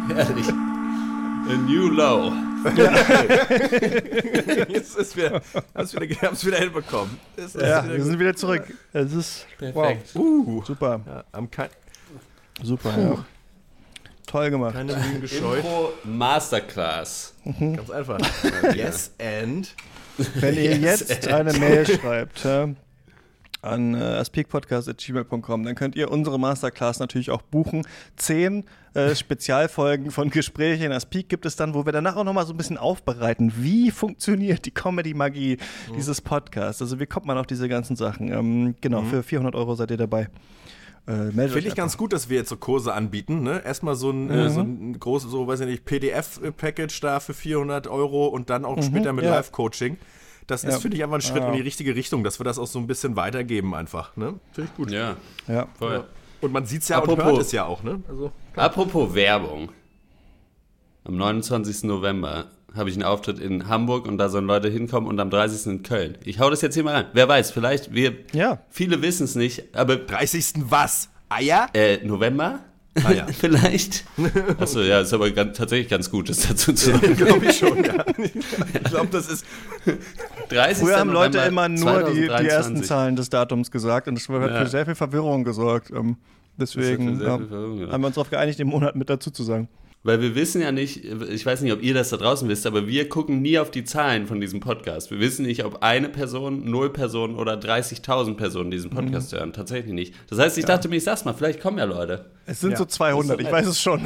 Ehrlich. 0.10 0.48
A 0.50 1.54
new 1.54 1.88
low. 1.88 2.34
Jetzt 4.68 4.98
ist 4.98 5.16
wieder, 5.16 5.42
haben's 5.74 5.94
wieder, 5.94 6.22
haben's 6.22 6.46
wieder 6.46 6.58
hinbekommen. 6.58 7.18
Ja, 7.38 7.84
wieder 7.86 7.94
wir 7.96 8.04
sind 8.04 8.20
wieder 8.20 8.36
zurück. 8.36 8.64
Es 8.92 9.14
ist 9.14 9.48
Perfekt. 9.58 10.10
Wow. 10.14 10.22
Uh, 10.22 10.64
Super, 10.66 11.00
ja, 11.06 11.24
haben 11.32 11.50
super. 12.64 12.94
Ja. 12.98 13.26
Toll 14.26 14.50
gemacht. 14.50 14.74
keine 14.74 14.94
Mühen 14.96 15.22
gescheut. 15.22 15.60
Impro 15.60 15.94
Masterclass. 16.04 17.34
Ganz 17.60 17.90
einfach. 17.90 18.20
Yes 18.76 19.12
and. 19.20 19.74
Wenn 20.36 20.56
ihr 20.56 20.76
Yes, 20.78 21.00
jetzt 21.08 21.28
Ed. 21.28 21.34
eine 21.34 21.54
Mail 21.54 21.86
schreibt 21.86 22.44
ja, 22.44 22.70
an 23.62 23.94
äh, 23.94 23.98
aspikpodcast.gmail.com, 24.00 25.64
dann 25.64 25.76
könnt 25.76 25.96
ihr 25.96 26.12
unsere 26.12 26.40
Masterclass 26.40 27.00
natürlich 27.00 27.30
auch 27.32 27.42
buchen. 27.44 27.86
Zehn 28.16 28.66
äh, 28.96 29.16
Spezialfolgen 29.16 30.12
von 30.12 30.30
Gesprächen 30.30 30.84
in 30.84 30.92
Aspik 30.92 31.30
gibt 31.30 31.46
es 31.46 31.56
dann, 31.56 31.74
wo 31.74 31.86
wir 31.86 31.94
danach 31.94 32.16
auch 32.16 32.24
nochmal 32.24 32.46
so 32.48 32.54
ein 32.54 32.58
bisschen 32.58 32.78
aufbereiten, 32.78 33.54
wie 33.58 33.92
funktioniert 33.92 34.66
die 34.66 34.72
Comedy-Magie 34.72 35.58
dieses 35.96 36.20
Podcasts. 36.20 36.82
Also 36.82 37.00
wie 37.00 37.06
kommt 37.06 37.26
man 37.28 37.38
auf 37.38 37.46
diese 37.48 37.70
ganzen 37.70 37.96
Sachen. 37.96 38.32
Ähm, 38.32 38.76
genau, 38.82 39.04
für 39.04 39.24
400 39.24 39.56
Euro 39.56 39.76
seid 39.76 39.92
ihr 39.92 39.98
dabei. 39.98 40.30
Äh, 41.08 41.32
Finde 41.32 41.60
ich 41.70 41.76
ganz 41.76 41.96
gut, 41.96 42.12
dass 42.12 42.28
wir 42.30 42.38
jetzt 42.38 42.50
so 42.50 42.58
Kurse 42.58 42.94
anbieten. 42.94 43.42
Ne? 43.42 43.62
Erstmal 43.64 43.96
so 43.96 44.10
ein, 44.12 44.30
äh, 44.30 44.50
so 44.50 44.60
ein 44.60 45.00
großes, 45.00 45.32
so 45.32 45.48
weiß 45.48 45.62
ich 45.62 45.68
nicht, 45.68 45.86
PDF-Package 45.86 47.00
da 47.00 47.20
für 47.22 47.34
400 47.34 47.88
Euro 47.88 48.28
und 48.28 48.50
dann 48.50 48.66
auch 48.66 48.82
später 48.84 49.14
mit 49.14 49.24
ja. 49.24 49.32
Live-Coaching. 49.36 49.98
Das 50.48 50.64
Ja. 50.64 50.70
ist, 50.70 50.82
finde 50.82 50.98
ich, 50.98 51.04
einfach 51.04 51.16
ein 51.18 51.22
Schritt 51.22 51.44
Ja. 51.44 51.48
in 51.48 51.54
die 51.56 51.62
richtige 51.62 51.96
Richtung, 51.96 52.24
dass 52.26 52.40
wir 52.40 52.44
das 52.44 52.60
auch 52.60 52.68
so 52.68 52.78
ein 52.80 52.88
bisschen 52.88 53.16
weitergeben 53.16 53.74
einfach. 53.74 54.16
Ne? 54.18 54.34
Finde 54.52 54.70
ich 54.70 54.76
gut. 54.78 54.92
Ja, 54.92 55.16
Ja. 55.48 55.68
voll. 55.80 56.04
Und 56.42 56.52
man 56.52 56.66
sieht 56.66 56.82
es 56.82 56.90
ja 56.90 56.98
und 57.00 57.04
Apropos- 57.10 57.26
hört 57.26 57.42
es 57.42 57.52
ja 57.54 57.66
auch. 57.66 57.84
Ne? 57.84 58.02
Also, 58.10 58.32
Apropos 58.58 59.14
Werbung. 59.16 59.72
Am 61.06 61.16
29. 61.16 61.84
November 61.88 62.46
habe 62.76 62.90
ich 62.90 62.96
einen 62.96 63.04
Auftritt 63.04 63.40
in 63.40 63.68
Hamburg 63.68 64.06
und 64.08 64.18
da 64.18 64.30
sollen 64.30 64.46
Leute 64.46 64.70
hinkommen 64.70 65.10
und 65.10 65.20
am 65.20 65.30
30. 65.30 65.66
in 65.72 65.84
Köln. 65.84 66.18
Ich 66.24 66.40
hau 66.40 66.50
das 66.50 66.62
jetzt 66.62 66.76
hier 66.76 66.84
mal 66.84 66.94
rein. 66.96 67.06
Wer 67.14 67.28
weiß, 67.28 67.52
vielleicht 67.52 67.94
wir, 67.94 68.14
Ja. 68.34 68.60
viele 68.70 69.02
wissen 69.02 69.24
es 69.24 69.36
nicht, 69.36 69.76
aber 69.76 69.96
30. 69.96 70.70
was? 70.70 71.10
Eier? 71.30 71.68
äh, 71.74 71.98
November? 72.06 72.60
Ah, 73.04 73.12
ja. 73.12 73.28
vielleicht? 73.32 74.06
Achso, 74.60 74.82
ja, 74.82 75.02
ist 75.02 75.14
aber 75.14 75.30
ganz, 75.32 75.58
tatsächlich 75.58 75.90
ganz 75.90 76.10
gut, 76.10 76.30
das 76.30 76.40
dazu 76.48 76.74
zu 76.74 76.92
sagen. 76.92 77.16
Glaube 77.18 77.46
ich 77.46 77.58
schon, 77.58 77.84
ja. 77.84 78.06
Ich 78.18 78.84
glaube, 78.86 79.10
das 79.12 79.30
ist. 79.30 79.46
30. 80.50 80.84
Früher 80.84 80.98
haben 81.00 81.12
Leute 81.12 81.38
November 81.38 81.66
immer 81.66 81.70
nur 81.70 82.04
die, 82.12 82.22
die 82.22 82.28
2023. 82.28 82.48
ersten 82.52 82.84
Zahlen 82.84 83.16
des 83.16 83.30
Datums 83.30 83.72
gesagt 83.72 84.08
und 84.08 84.16
das 84.16 84.28
hat 84.30 84.50
Ja. 84.52 84.60
für 84.64 84.68
sehr 84.70 84.86
viel 84.86 84.96
Verwirrung 84.96 85.44
gesorgt. 85.44 85.92
Ähm, 85.92 86.18
deswegen 86.58 87.20
ja. 87.22 87.28
haben 87.92 88.02
wir 88.02 88.08
uns 88.08 88.16
darauf 88.16 88.30
geeinigt, 88.30 88.60
den 88.60 88.68
Monat 88.68 88.96
mit 88.96 89.10
dazu 89.10 89.30
zu 89.32 89.44
sagen. 89.44 89.68
Weil 90.04 90.22
wir 90.22 90.36
wissen 90.36 90.62
ja 90.62 90.72
nicht, 90.72 91.04
ich 91.04 91.46
weiß 91.46 91.62
nicht, 91.62 91.74
ob 91.74 91.82
ihr 91.82 91.94
das 91.94 92.10
da 92.10 92.18
draußen 92.18 92.48
wisst, 92.48 92.66
aber 92.66 92.88
wir 92.88 93.10
gucken 93.10 93.42
nie 93.42 93.60
auf 93.60 93.72
die 93.72 93.84
Zahlen 93.84 94.26
von 94.26 94.40
diesem 94.40 94.60
Podcast. 94.62 95.12
Wir 95.12 95.20
wissen 95.20 95.46
nicht, 95.46 95.66
ob 95.66 95.84
eine 95.84 96.08
Person, 96.08 96.70
null 96.70 96.94
Personen 96.94 97.36
oder 97.36 97.56
30.000 97.56 98.36
Personen 98.36 98.72
diesen 98.72 98.90
Podcast 98.90 99.34
hören. 99.34 99.52
Tatsächlich 99.52 99.94
nicht. 99.94 100.14
Das 100.30 100.40
heißt, 100.40 100.58
ich 100.58 100.66
dachte 100.66 100.88
mir, 100.88 100.96
ich 100.98 101.04
sag's 101.04 101.26
mal, 101.26 101.34
vielleicht 101.34 101.60
kommen 101.60 101.78
ja 101.78 101.84
Leute. 101.84 102.26
Es 102.46 102.62
sind 102.62 102.72
Ja. 102.72 102.78
so 102.78 102.86
200, 102.86 103.40
Ist 103.40 103.46
ich 103.48 103.52
weiß 103.52 103.68
es 103.68 103.82
schon. 103.82 104.02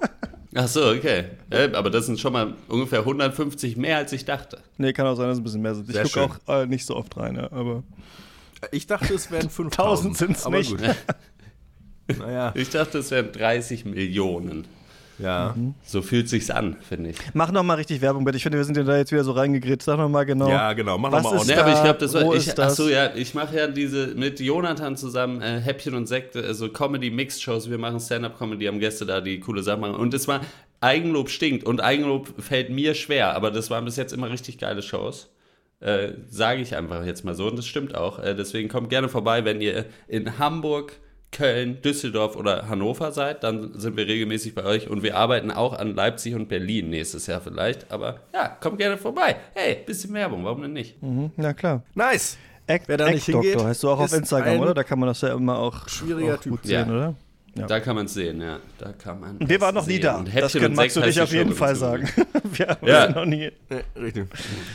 Ach 0.54 0.68
so, 0.68 0.88
okay. 0.90 1.24
Äh, 1.50 1.70
aber 1.72 1.90
das 1.90 2.06
sind 2.06 2.20
schon 2.20 2.32
mal 2.34 2.54
ungefähr 2.68 3.00
150 3.00 3.76
mehr, 3.76 3.96
als 3.98 4.12
ich 4.12 4.24
dachte. 4.24 4.58
Nee, 4.78 4.92
kann 4.92 5.06
auch 5.06 5.16
sein, 5.16 5.26
dass 5.28 5.36
es 5.36 5.40
ein 5.40 5.44
bisschen 5.44 5.62
mehr 5.62 5.74
sind. 5.74 5.88
Ich 5.90 6.12
gucke 6.12 6.38
auch 6.46 6.62
äh, 6.62 6.66
nicht 6.66 6.86
so 6.86 6.94
oft 6.96 7.16
rein, 7.16 7.36
ja, 7.36 7.50
aber 7.52 7.82
Ich 8.70 8.86
dachte, 8.86 9.12
es 9.14 9.30
wären 9.30 9.50
5000. 9.50 10.12
1000 10.12 10.16
sind's 10.16 10.46
aber 10.46 10.58
nicht. 10.58 10.70
Gut. 10.76 10.96
naja, 12.18 12.52
Ich 12.54 12.70
dachte, 12.70 12.98
es 12.98 13.10
wären 13.10 13.32
30 13.32 13.84
Millionen. 13.86 14.66
Ja. 15.18 15.54
So 15.84 16.02
fühlt 16.02 16.28
sich's 16.28 16.50
an, 16.50 16.76
finde 16.88 17.10
ich. 17.10 17.16
mach 17.34 17.52
noch 17.52 17.62
mal 17.62 17.74
richtig 17.74 18.00
Werbung 18.00 18.24
bitte. 18.24 18.36
Ich 18.36 18.42
finde, 18.42 18.58
wir 18.58 18.64
sind 18.64 18.76
ja 18.76 18.82
da 18.82 18.96
jetzt 18.96 19.12
wieder 19.12 19.24
so 19.24 19.32
reingegrätscht. 19.32 19.84
Sag 19.84 19.98
noch 19.98 20.08
mal 20.08 20.24
genau. 20.24 20.48
Ja, 20.48 20.72
genau. 20.72 20.98
Mach 20.98 21.12
Was 21.12 21.22
noch 21.24 21.32
mal 21.32 21.40
ist 21.40 21.46
Nee, 21.48 21.54
ordentlich. 21.54 21.56
da? 21.56 21.62
aber 21.62 21.72
ich 21.76 21.82
glaube, 21.84 21.98
das 21.98 22.14
war. 22.14 22.34
Ich, 22.34 22.46
ist 22.46 22.50
ach 22.60 22.66
das? 22.66 22.76
so, 22.76 22.88
ja, 22.88 23.14
ich 23.14 23.34
mache 23.34 23.56
ja 23.56 23.66
diese 23.68 24.08
mit 24.08 24.40
Jonathan 24.40 24.96
zusammen 24.96 25.40
äh, 25.42 25.60
Häppchen 25.60 25.94
und 25.94 26.06
Sekte, 26.06 26.42
also 26.44 26.68
Comedy-Mix-Shows. 26.70 27.70
Wir 27.70 27.78
machen 27.78 28.00
Stand-Up-Comedy, 28.00 28.66
haben 28.66 28.78
Gäste 28.80 29.06
da, 29.06 29.20
die 29.20 29.40
coole 29.40 29.62
Sachen 29.62 29.80
machen. 29.80 29.94
Und 29.96 30.14
es 30.14 30.28
war 30.28 30.40
Eigenlob 30.80 31.30
stinkt 31.30 31.64
und 31.64 31.80
Eigenlob 31.80 32.28
fällt 32.42 32.70
mir 32.70 32.94
schwer, 32.94 33.34
aber 33.36 33.50
das 33.50 33.70
waren 33.70 33.84
bis 33.84 33.96
jetzt 33.96 34.12
immer 34.12 34.30
richtig 34.30 34.58
geile 34.58 34.82
Shows. 34.82 35.28
Äh, 35.80 36.12
Sage 36.28 36.60
ich 36.62 36.76
einfach 36.76 37.04
jetzt 37.04 37.24
mal 37.24 37.34
so 37.34 37.46
und 37.48 37.56
das 37.58 37.66
stimmt 37.66 37.94
auch. 37.94 38.18
Äh, 38.18 38.34
deswegen 38.34 38.68
kommt 38.68 38.88
gerne 38.90 39.08
vorbei, 39.08 39.44
wenn 39.44 39.60
ihr 39.60 39.84
in 40.08 40.38
Hamburg, 40.38 40.92
Köln, 41.32 41.80
Düsseldorf 41.82 42.36
oder 42.36 42.68
Hannover 42.68 43.10
seid, 43.10 43.42
dann 43.42 43.72
sind 43.78 43.96
wir 43.96 44.06
regelmäßig 44.06 44.54
bei 44.54 44.64
euch 44.64 44.88
und 44.88 45.02
wir 45.02 45.16
arbeiten 45.16 45.50
auch 45.50 45.72
an 45.72 45.94
Leipzig 45.94 46.34
und 46.34 46.48
Berlin 46.48 46.90
nächstes 46.90 47.26
Jahr 47.26 47.40
vielleicht. 47.40 47.90
Aber 47.90 48.20
ja, 48.34 48.48
kommt 48.60 48.78
gerne 48.78 48.98
vorbei. 48.98 49.36
Hey, 49.54 49.78
bisschen 49.84 50.12
Werbung, 50.14 50.44
warum 50.44 50.62
denn 50.62 50.74
nicht? 50.74 51.02
Mhm, 51.02 51.30
na 51.36 51.52
klar. 51.54 51.82
Nice. 51.94 52.36
Act, 52.66 52.86
Wer 52.86 52.96
da 52.98 53.06
nicht 53.10 53.26
Act 53.28 53.34
Doktor 53.34 53.42
hingeht, 53.50 53.66
heißt 53.66 53.82
du 53.82 53.90
auch 53.90 53.98
auf 53.98 54.12
Instagram, 54.12 54.60
oder? 54.60 54.74
Da 54.74 54.84
kann 54.84 54.98
man 54.98 55.08
das 55.08 55.20
ja 55.22 55.34
immer 55.34 55.58
auch, 55.58 55.88
schwieriger 55.88 56.34
auch 56.36 56.40
Typ. 56.40 56.52
gut 56.52 56.64
sehen, 56.66 56.88
Ja. 56.88 56.94
oder? 56.94 57.14
Ja. 57.54 57.66
Da 57.66 57.80
kann 57.80 57.96
man 57.96 58.06
es 58.06 58.14
sehen, 58.14 58.40
ja. 58.40 58.60
Da 58.78 58.92
kann 58.92 59.20
man. 59.20 59.36
Wir 59.46 59.60
waren 59.60 59.74
noch 59.74 59.86
nie 59.86 59.94
sehen. 59.94 60.02
da. 60.02 60.16
Und 60.16 60.34
Das 60.34 60.52
können, 60.52 60.64
und 60.66 60.74
magst 60.76 60.96
du 60.96 61.02
dich 61.02 61.20
auf 61.20 61.32
jeden 61.32 61.54
Fall 61.54 61.76
sagen. 61.76 62.08
Wir 62.52 62.66
haben 62.68 62.86
Ja. 62.86 63.10
noch 63.10 63.26
nie. 63.26 63.50
Nee, 63.68 63.80
richtig. 64.00 64.26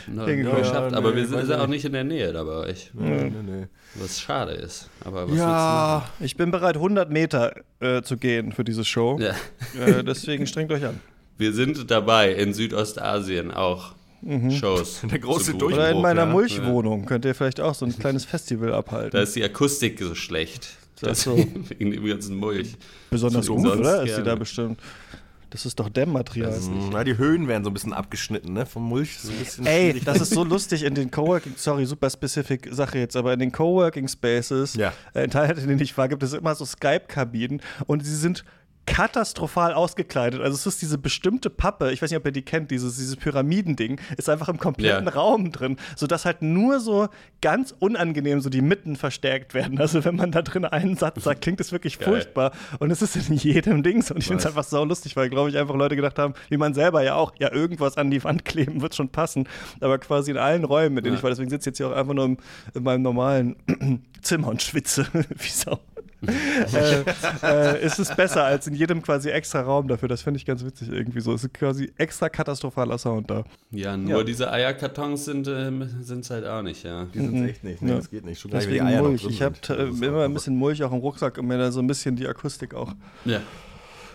Noch, 0.08 0.28
Hingekommen. 0.28 0.62
noch 0.62 0.68
geschafft, 0.68 0.92
Ja, 0.92 0.98
aber 0.98 1.10
nee, 1.10 1.16
wir 1.18 1.28
sind 1.28 1.50
ja 1.50 1.56
ich 1.56 1.62
auch 1.62 1.68
nicht 1.68 1.86
in 1.86 1.94
der 1.94 2.04
Nähe 2.04 2.32
da 2.34 2.44
bei 2.44 2.52
euch. 2.54 2.92
Nee, 2.94 3.32
nee, 3.32 3.32
nee. 3.44 3.68
Was 3.96 4.20
schade 4.20 4.52
ist. 4.54 4.90
Aber 5.04 5.28
was 5.30 5.38
Ja, 5.38 6.06
Ich 6.20 6.38
bin 6.38 6.52
bereit, 6.52 6.76
100 6.76 7.10
Meter 7.12 7.56
äh, 7.80 8.04
zu 8.04 8.18
gehen 8.18 8.52
für 8.52 8.64
diese 8.64 8.86
Show. 8.86 9.20
Ja. 9.20 9.32
Äh, 9.84 10.04
deswegen 10.04 10.46
strengt 10.48 10.72
euch 10.72 10.86
an. 10.86 11.00
Wir 11.40 11.54
sind 11.54 11.90
dabei, 11.90 12.32
in 12.34 12.54
Südostasien 12.54 13.52
auch 13.52 13.96
Mhm. 14.22 14.50
Shows. 14.50 15.02
Der 15.12 15.20
große. 15.20 15.52
Durchbruch. 15.54 15.74
Oder 15.78 15.92
in 15.92 16.02
meiner 16.02 16.22
ja. 16.22 16.26
Mulchwohnung 16.26 17.06
könnt 17.06 17.24
ihr 17.26 17.36
vielleicht 17.36 17.62
auch 17.62 17.76
so 17.76 17.86
ein 17.86 17.98
kleines 17.98 18.26
Festival 18.26 18.74
abhalten. 18.74 19.12
Da 19.12 19.22
ist 19.22 19.36
die 19.36 19.44
Akustik 19.44 20.00
so 20.00 20.16
schlecht. 20.16 20.70
Ach 21.06 21.16
so. 21.16 21.38
Wegen 21.70 21.92
dem 21.92 22.06
ganzen 22.06 22.36
Mulch. 22.38 22.76
Besonders 23.10 23.46
so 23.46 23.56
gut, 23.56 23.66
oder? 23.78 24.04
Ist 24.04 24.18
die 24.18 24.24
da 24.24 24.36
bestimmt. 24.36 24.80
Das 25.50 25.66
ist 25.66 25.80
doch 25.80 25.88
Dämmmaterial. 25.88 26.60
Na, 26.92 27.06
die 27.06 27.18
Höhen 27.18 27.48
werden 27.48 27.64
so 27.64 27.70
ein 27.70 27.74
bisschen 27.74 27.94
abgeschnitten, 27.94 28.52
ne? 28.52 28.66
Vom 28.66 28.84
Mulch 28.84 29.16
ist 29.16 29.30
ein 29.30 29.38
bisschen 29.38 29.66
Ey, 29.66 30.02
das 30.04 30.20
ist 30.20 30.32
so 30.34 30.44
lustig 30.44 30.84
in 30.84 30.94
den 30.94 31.10
Coworking, 31.10 31.54
sorry, 31.56 31.86
super 31.86 32.10
specific 32.10 32.68
Sache 32.72 33.00
jetzt, 33.00 33.16
aber 33.16 33.32
in 33.32 33.40
den 33.40 33.52
Coworking 33.54 34.10
Spaces, 34.10 34.74
Ja. 34.74 34.92
äh, 35.14 35.24
in 35.24 35.30
Teilen, 35.32 35.58
in 35.58 35.68
denen 35.70 35.82
ich 35.82 35.98
war, 35.98 36.10
gibt 36.10 36.22
es 36.24 36.34
immer 36.34 36.54
so 36.54 36.66
Skype-Kabinen 36.66 37.62
und 37.86 38.06
sie 38.06 38.16
sind 38.16 38.44
katastrophal 38.88 39.74
ausgekleidet. 39.74 40.42
Also 40.42 40.56
es 40.56 40.66
ist 40.66 40.82
diese 40.82 40.98
bestimmte 40.98 41.50
Pappe, 41.52 41.92
ich 41.92 42.02
weiß 42.02 42.10
nicht, 42.10 42.18
ob 42.18 42.26
ihr 42.26 42.32
die 42.32 42.42
kennt, 42.42 42.72
dieses, 42.72 42.96
dieses 42.98 43.16
Pyramidending, 43.18 44.00
ist 44.18 44.30
einfach 44.30 44.50
im 44.50 44.58
kompletten 44.58 45.06
Ja. 45.06 45.12
Raum 45.14 45.52
drin, 45.52 45.78
sodass 45.96 46.26
halt 46.26 46.42
nur 46.42 46.80
so 46.80 47.08
ganz 47.42 47.76
unangenehm 47.78 48.40
so 48.42 48.50
die 48.50 48.62
Mitten 48.62 48.96
verstärkt 48.96 49.54
werden. 49.54 49.80
Also 49.80 50.04
wenn 50.06 50.16
man 50.16 50.32
da 50.32 50.42
drin 50.42 50.66
einen 50.66 50.96
Satz 50.96 51.24
sagt, 51.24 51.42
klingt 51.42 51.60
es 51.60 51.72
wirklich 51.72 52.00
Geil. 52.00 52.08
furchtbar. 52.10 52.52
Und 52.80 52.90
es 52.90 53.02
ist 53.02 53.16
in 53.30 53.36
jedem 53.36 53.84
Dings. 53.84 54.10
Und 54.10 54.18
ich 54.18 54.26
finde 54.28 54.40
es 54.40 54.46
einfach 54.48 54.64
sau 54.64 54.84
lustig, 54.86 55.16
weil, 55.16 55.30
glaube 55.30 55.50
ich, 55.50 55.58
einfach 55.58 55.76
Leute 55.76 55.96
gedacht 55.96 56.18
haben, 56.18 56.34
wie 56.50 56.58
man 56.58 56.74
selber 56.74 57.04
ja 57.04 57.16
auch, 57.16 57.34
ja, 57.38 57.52
irgendwas 57.52 57.98
an 57.98 58.10
die 58.10 58.24
Wand 58.24 58.46
kleben 58.46 58.82
wird 58.82 58.96
schon 58.96 59.10
passen. 59.10 59.48
Aber 59.82 59.98
quasi 60.00 60.32
in 60.32 60.38
allen 60.38 60.64
Räumen, 60.64 60.96
mit 60.96 61.06
denen 61.06 61.16
Ja. 61.16 61.18
ich 61.20 61.24
war, 61.24 61.30
deswegen 61.30 61.50
sitze 61.50 61.70
ich 61.70 61.74
jetzt 61.74 61.78
hier 61.78 61.88
auch 61.90 61.96
einfach 61.96 62.14
nur 62.14 62.26
im, 62.26 62.38
in 62.74 62.84
meinem 62.84 63.02
normalen 63.02 63.56
Zimmer 64.22 64.48
und 64.48 64.62
schwitze 64.62 65.06
wie 65.14 65.50
Sau. 65.50 65.80
Äh, 66.26 67.04
äh, 67.44 67.86
ist 67.86 68.00
es 68.00 68.16
besser 68.16 68.44
als 68.44 68.68
in 68.68 68.74
jedem 68.74 69.02
quasi 69.02 69.30
extra 69.30 69.62
Raum 69.62 69.88
dafür. 69.88 70.08
Das 70.10 70.22
finde 70.22 70.38
ich 70.40 70.46
ganz 70.46 70.64
witzig 70.66 70.90
irgendwie 70.90 71.20
so. 71.22 71.34
Es 71.34 71.44
ist 71.44 71.54
quasi 71.54 71.92
extra 71.98 72.30
katastrophaler 72.30 72.98
Sound 72.98 73.30
da. 73.30 73.44
Ja, 73.72 73.96
nur 73.96 74.20
Ja. 74.20 74.24
diese 74.24 74.52
Eierkartons 74.52 75.26
sind 75.26 75.48
ähm, 75.48 75.82
es 75.82 76.30
halt 76.30 76.46
auch 76.46 76.62
nicht, 76.62 76.84
ja. 76.84 77.06
Die 77.14 77.20
sind 77.20 77.48
echt 77.48 77.64
nicht, 77.64 77.82
ne? 77.82 77.92
Ja. 77.92 77.96
Das 77.98 78.10
geht 78.10 78.26
nicht. 78.26 78.40
Schon 78.40 78.52
wenn 78.52 78.60
die 78.60 78.66
Deswegen 78.66 78.86
Eier 78.88 79.02
noch 79.02 79.10
Mulch. 79.10 79.22
drin 79.22 79.32
Ich 79.32 79.42
habe 79.42 79.56
ist 79.56 80.04
immer 80.04 80.24
ein 80.26 80.34
bisschen 80.34 80.56
Mulch 80.56 80.84
auch 80.84 80.92
im 80.92 81.00
Rucksack, 81.00 81.38
um 81.38 81.48
mir 81.48 81.58
da 81.58 81.72
so 81.72 81.80
ein 81.82 81.88
bisschen 81.88 82.16
die 82.16 82.28
Akustik 82.28 82.74
auch 82.74 82.94
Ja. 83.26 83.42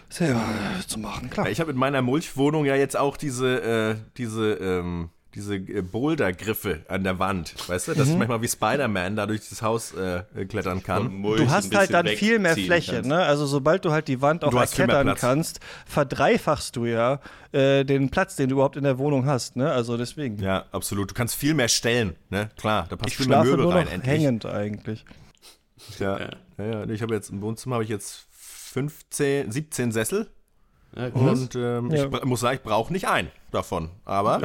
selber 0.08 0.40
zu 0.86 0.98
machen. 0.98 1.30
Klar. 1.30 1.46
Ja, 1.46 1.52
ich 1.52 1.60
habe 1.60 1.70
in 1.70 1.76
meiner 1.78 2.02
Mulchwohnung 2.02 2.64
ja 2.64 2.74
jetzt 2.76 2.96
auch 2.96 3.16
diese, 3.16 3.62
äh, 3.62 3.94
diese, 4.16 4.54
ähm, 4.54 5.08
diese 5.34 5.56
äh, 5.56 5.82
Boulder-Griffe 5.82 6.80
an 6.88 7.04
der 7.04 7.18
Wand. 7.18 7.54
Weißt 7.68 7.88
du, 7.88 7.94
dass 7.94 8.06
Mhm. 8.08 8.12
ich 8.12 8.18
manchmal 8.18 8.42
wie 8.42 8.48
Spider-Man 8.48 9.16
da 9.16 9.26
durch 9.26 9.48
das 9.48 9.62
Haus 9.62 9.92
äh, 9.94 10.22
äh, 10.36 10.44
klettern 10.44 10.82
kann. 10.82 11.22
Du 11.22 11.50
hast 11.50 11.74
halt 11.74 11.92
dann 11.92 12.06
viel 12.06 12.38
mehr 12.38 12.54
Fläche, 12.54 12.96
kannst. 12.96 13.08
ne? 13.08 13.18
Also 13.22 13.46
sobald 13.46 13.84
du 13.84 13.92
halt 13.92 14.08
die 14.08 14.20
Wand 14.20 14.44
auch 14.44 14.50
Platz. 14.50 14.74
kannst, 15.18 15.60
verdreifachst 15.86 16.76
du 16.76 16.84
ja 16.86 17.20
äh, 17.52 17.84
den 17.84 18.10
Platz, 18.10 18.36
den 18.36 18.48
du 18.48 18.56
überhaupt 18.56 18.76
in 18.76 18.84
der 18.84 18.98
Wohnung 18.98 19.26
hast, 19.26 19.56
ne? 19.56 19.70
Also 19.72 19.96
deswegen. 19.96 20.38
Ja, 20.38 20.66
absolut. 20.72 21.10
Du 21.10 21.14
kannst 21.14 21.34
viel 21.34 21.54
mehr 21.54 21.68
stellen, 21.68 22.16
ne? 22.30 22.50
Klar, 22.58 22.86
da 22.88 22.96
passt 22.96 23.10
ich 23.10 23.16
viel 23.16 23.26
mehr 23.28 23.36
schlafe 23.38 23.50
Möbel 23.50 23.64
nur 23.64 23.74
rein, 23.74 23.84
noch 23.86 23.92
endlich. 23.92 24.12
hängend 24.12 24.46
eigentlich. 24.46 25.04
Ja, 25.98 26.18
Ja. 26.18 26.30
ja. 26.58 26.64
ja, 26.84 26.88
Ich 26.90 27.02
habe 27.02 27.14
jetzt 27.14 27.30
im 27.30 27.40
Wohnzimmer 27.40 27.76
habe 27.76 27.84
ich 27.84 27.90
jetzt 27.90 28.26
15, 28.30 29.50
17 29.50 29.92
Sessel 29.92 30.28
Ja, 30.96 31.06
und 31.08 31.54
ähm, 31.54 31.90
Ja. 31.90 32.04
ich 32.06 32.24
muss 32.24 32.40
sagen, 32.40 32.56
ich 32.56 32.62
brauche 32.62 32.92
nicht 32.92 33.08
einen 33.08 33.28
davon. 33.50 33.90
Aber 34.04 34.40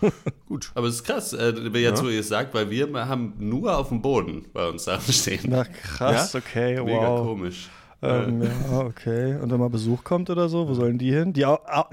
gut. 0.48 0.70
Aber 0.74 0.86
es 0.88 0.96
ist 0.96 1.04
krass, 1.04 1.32
äh, 1.32 1.52
jetzt 1.78 2.02
wo 2.02 2.08
ihr 2.08 2.20
es 2.20 2.28
sagt, 2.28 2.54
weil 2.54 2.70
wir 2.70 2.88
haben 3.08 3.34
nur 3.38 3.76
auf 3.78 3.88
dem 3.88 4.02
Boden 4.02 4.44
bei 4.52 4.68
uns 4.68 4.84
Sachen 4.84 5.12
stehen. 5.12 5.40
Na 5.48 5.64
krass, 5.64 6.34
okay, 6.34 6.82
Mega 6.82 7.08
wow. 7.08 7.26
komisch. 7.26 7.68
Ähm, 8.02 8.42
ja, 8.42 8.80
okay. 8.80 9.36
Und 9.40 9.50
wenn 9.50 9.58
mal 9.58 9.70
Besuch 9.70 10.04
kommt 10.04 10.28
oder 10.28 10.50
so, 10.50 10.68
wo 10.68 10.74
sollen 10.74 10.98
die 10.98 11.10
hin? 11.10 11.32
Die, 11.32 11.46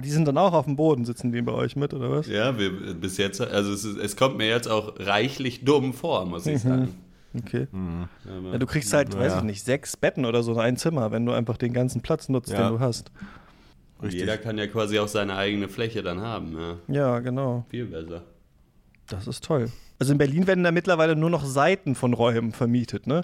die 0.03 0.09
sind 0.11 0.27
dann 0.27 0.37
auch 0.37 0.51
auf 0.51 0.65
dem 0.65 0.75
Boden, 0.75 1.05
sitzen 1.05 1.31
die 1.31 1.41
bei 1.41 1.53
euch 1.53 1.77
mit, 1.77 1.93
oder 1.93 2.11
was? 2.11 2.27
Ja, 2.27 2.57
wir 2.59 2.93
bis 2.95 3.15
jetzt, 3.17 3.39
also 3.39 3.71
es, 3.71 3.85
es 3.85 4.17
kommt 4.17 4.37
mir 4.37 4.47
jetzt 4.49 4.67
auch 4.67 4.93
reichlich 4.99 5.63
dumm 5.63 5.93
vor, 5.93 6.25
muss 6.25 6.45
Mhm. 6.45 6.51
ich 6.51 6.61
sagen. 6.61 6.95
Okay. 7.37 7.67
Aber- 8.25 8.51
Ja, 8.51 8.57
du 8.57 8.65
kriegst 8.65 8.91
halt, 8.91 9.17
weiß 9.17 9.37
ich 9.37 9.43
nicht, 9.43 9.63
sechs 9.63 9.95
Betten 9.95 10.25
oder 10.25 10.43
so 10.43 10.51
in 10.51 10.59
ein 10.59 10.75
Zimmer, 10.75 11.11
wenn 11.11 11.25
du 11.25 11.31
einfach 11.31 11.55
den 11.55 11.71
ganzen 11.71 12.01
Platz 12.01 12.27
nutzt, 12.27 12.51
Ja. 12.51 12.67
den 12.67 12.73
du 12.73 12.79
hast. 12.81 13.09
Richtig. 14.01 14.21
Jeder 14.21 14.37
kann 14.37 14.57
ja 14.57 14.67
quasi 14.67 14.97
auch 14.99 15.07
seine 15.07 15.35
eigene 15.35 15.69
Fläche 15.69 16.01
dann 16.03 16.21
haben. 16.21 16.57
Ja. 16.57 16.75
Ja, 16.87 17.19
genau. 17.19 17.65
Viel 17.69 17.85
besser. 17.85 18.23
Das 19.07 19.27
ist 19.27 19.43
toll. 19.43 19.69
Also 19.99 20.13
in 20.13 20.17
Berlin 20.17 20.47
werden 20.47 20.63
da 20.63 20.71
mittlerweile 20.71 21.15
nur 21.15 21.29
noch 21.29 21.45
Seiten 21.45 21.93
von 21.93 22.13
Räumen 22.13 22.53
vermietet, 22.53 23.05
ne? 23.05 23.21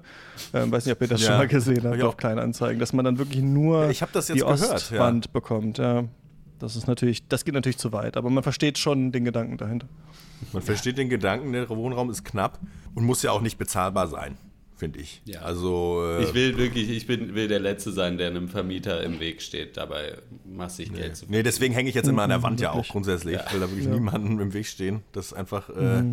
Ähm, 0.53 0.71
weiß 0.71 0.85
nicht, 0.85 0.93
ob 0.95 1.01
ihr 1.01 1.07
das 1.07 1.21
Ja. 1.21 1.27
schon 1.29 1.37
mal 1.37 1.47
gesehen 1.47 1.83
Hab 1.83 1.93
habt 1.93 2.03
auf 2.03 2.13
auch. 2.13 2.17
Kleinanzeigen, 2.17 2.79
dass 2.79 2.93
man 2.93 3.03
dann 3.05 3.17
wirklich 3.17 3.41
nur 3.41 3.85
Ja, 3.85 3.89
ich 3.89 4.01
hab 4.03 4.11
das 4.11 4.27
jetzt 4.27 4.37
die 4.37 4.41
gehört, 4.41 4.59
ja. 4.59 4.73
Ostwand 4.75 5.33
bekommt, 5.33 5.79
ja. 5.79 6.03
Das 6.59 6.75
ist 6.75 6.87
natürlich, 6.87 7.27
das 7.27 7.45
geht 7.45 7.53
natürlich 7.55 7.77
zu 7.77 7.93
weit, 7.93 8.17
aber 8.17 8.29
man 8.29 8.43
versteht 8.43 8.77
schon 8.77 9.11
den 9.11 9.25
Gedanken 9.25 9.57
dahinter. 9.57 9.87
Man 10.53 10.61
versteht 10.61 10.97
den 10.99 11.09
Gedanken, 11.09 11.51
der 11.53 11.67
Wohnraum 11.69 12.09
ist 12.11 12.23
knapp 12.25 12.59
und 12.93 13.05
muss 13.05 13.23
ja 13.23 13.31
auch 13.31 13.41
nicht 13.41 13.57
bezahlbar 13.57 14.07
sein, 14.07 14.37
finde 14.77 14.99
ich. 14.99 15.21
Ja. 15.25 15.41
Also 15.41 16.01
äh, 16.03 16.23
Ich 16.23 16.33
will 16.33 16.57
wirklich, 16.57 16.89
ich 16.89 17.07
bin, 17.07 17.35
will 17.35 17.47
der 17.47 17.59
Letzte 17.59 17.91
sein, 17.91 18.17
der 18.17 18.27
einem 18.27 18.47
Vermieter 18.47 19.03
im 19.03 19.19
Weg 19.19 19.41
steht, 19.41 19.75
dabei 19.75 20.17
massig 20.45 20.93
Geld 20.93 21.17
zu 21.17 21.25
Nee, 21.27 21.43
deswegen 21.43 21.73
hänge 21.73 21.89
ich 21.89 21.95
jetzt 21.95 22.07
immer 22.07 22.23
an 22.23 22.29
der 22.29 22.43
Wand 22.43 22.61
ja 22.61 22.71
auch 22.71 22.87
grundsätzlich. 22.87 23.35
Ja. 23.35 23.43
Ich 23.47 23.53
will 23.53 23.59
da 23.59 23.69
wirklich 23.69 23.87
niemandem 23.87 24.39
im 24.39 24.53
Weg 24.53 24.67
stehen. 24.67 25.01
Das 25.11 25.27
ist 25.27 25.33
einfach, 25.33 25.69
äh, 25.69 26.03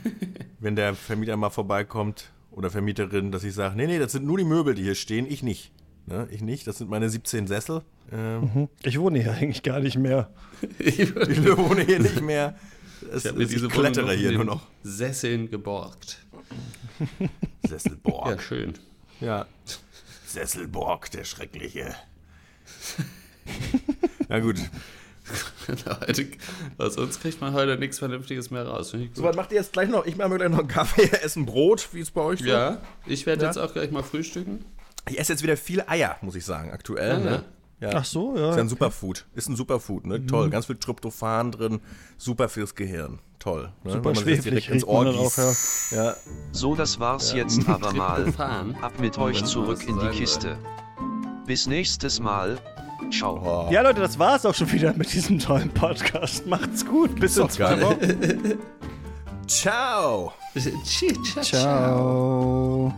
wenn 0.60 0.76
der 0.76 0.94
Vermieter 0.94 1.36
mal 1.36 1.50
vorbeikommt 1.50 2.30
oder 2.50 2.70
Vermieterin, 2.70 3.32
dass 3.32 3.44
ich 3.44 3.54
sage, 3.54 3.76
nee, 3.76 3.86
nee, 3.86 3.98
das 3.98 4.12
sind 4.12 4.26
nur 4.26 4.38
die 4.38 4.44
Möbel, 4.44 4.74
die 4.74 4.82
hier 4.82 4.94
stehen, 4.94 5.26
ich 5.28 5.42
nicht. 5.42 5.72
Ne, 6.06 6.26
ich 6.30 6.42
nicht, 6.42 6.66
das 6.66 6.78
sind 6.78 6.90
meine 6.90 7.08
17 7.08 7.46
Sessel. 7.46 7.82
Ähm, 8.12 8.68
Ich 8.82 8.98
wohne 8.98 9.22
hier 9.22 9.32
eigentlich 9.32 9.62
gar 9.62 9.80
nicht 9.80 9.96
mehr. 9.98 10.30
Ich, 10.78 10.98
Ich 10.98 11.10
wohne 11.56 11.82
hier 11.84 11.98
nicht 12.00 12.20
mehr. 12.20 12.56
Es, 13.12 13.24
ich 13.24 13.36
ich 13.36 13.48
diese 13.48 13.68
klettere 13.68 14.12
hier 14.14 14.32
nur 14.32 14.44
noch. 14.44 14.66
Sesseln 14.82 15.50
geborgt. 15.50 16.24
Ja, 17.18 17.28
Sesselborg. 17.68 18.42
schön. 18.42 18.74
Ja. 19.20 19.46
Sesselborg, 20.26 21.10
der 21.10 21.24
Schreckliche. 21.24 21.94
Na 24.28 24.40
gut. 24.40 24.56
Leute, 25.66 26.26
aus 26.78 26.96
uns 26.96 27.20
kriegt 27.20 27.40
man 27.40 27.52
heute 27.54 27.78
nichts 27.78 27.98
Vernünftiges 27.98 28.50
mehr 28.50 28.66
raus. 28.66 28.90
So, 28.90 29.22
was 29.22 29.36
macht 29.36 29.52
ihr 29.52 29.58
jetzt 29.58 29.72
gleich 29.72 29.88
noch? 29.88 30.04
Ich 30.04 30.16
mache 30.16 30.28
mir 30.28 30.38
gleich 30.38 30.50
noch 30.50 30.58
einen 30.58 30.68
Kaffee, 30.68 31.02
essen 31.22 31.46
Brot, 31.46 31.88
wie 31.92 32.00
es 32.00 32.10
bei 32.10 32.20
euch 32.20 32.40
so? 32.40 32.46
Ja, 32.46 32.80
ich 33.06 33.24
werde 33.26 33.42
Ja. 33.42 33.48
jetzt 33.48 33.56
auch 33.58 33.72
gleich 33.72 33.90
mal 33.90 34.02
frühstücken. 34.02 34.64
Ich 35.08 35.18
esse 35.18 35.32
jetzt 35.32 35.42
wieder 35.42 35.56
viele 35.56 35.88
Eier, 35.88 36.16
muss 36.20 36.34
ich 36.34 36.44
sagen, 36.44 36.70
aktuell. 36.72 37.12
Ah, 37.12 37.18
ne? 37.18 37.44
Ja. 37.82 37.90
Ach 37.94 38.04
so, 38.04 38.36
ja. 38.36 38.50
Ist 38.50 38.56
ja 38.56 38.62
ein 38.62 38.68
Superfood. 38.68 39.26
Ist 39.34 39.48
ein 39.48 39.56
Superfood, 39.56 40.06
ne? 40.06 40.24
Toll. 40.26 40.50
Ganz 40.50 40.66
viel 40.66 40.76
Tryptophan 40.76 41.50
drin. 41.50 41.80
Super 42.16 42.48
fürs 42.48 42.74
Gehirn. 42.74 43.18
Toll. 43.38 43.72
Ne? 43.82 43.92
Super 43.92 44.14
schweflich 44.14 44.42
direkt 44.42 44.68
ins 44.68 44.84
Ohr 44.84 45.06
auch, 45.06 45.12
gießt. 45.12 45.92
Ja. 45.92 46.14
So, 46.52 46.74
das 46.76 47.00
war's 47.00 47.32
jetzt 47.32 47.68
aber 47.68 47.92
mal. 47.92 48.32
Ab 48.80 48.92
mit 49.00 49.18
euch 49.18 49.44
zurück 49.44 49.86
in 49.88 49.96
die 49.96 50.00
sein 50.06 50.10
Kiste. 50.12 50.56
Bis 51.46 51.66
nächstes 51.66 52.20
Mal. 52.20 52.58
Ciao. 53.10 53.68
Ja, 53.70 53.82
Leute, 53.82 54.00
das 54.00 54.18
war's 54.18 54.46
auch 54.46 54.54
schon 54.54 54.70
wieder 54.72 54.94
mit 54.94 55.12
diesem 55.12 55.38
tollen 55.38 55.70
Podcast. 55.70 56.46
Macht's 56.46 56.86
gut. 56.86 57.18
Bis 57.18 57.36
in 57.36 57.50
zwei. 57.50 57.80
Wochen. 57.80 58.58
Ciao. 59.48 60.32
Ciao. 60.84 61.42
Ciao. 61.42 62.94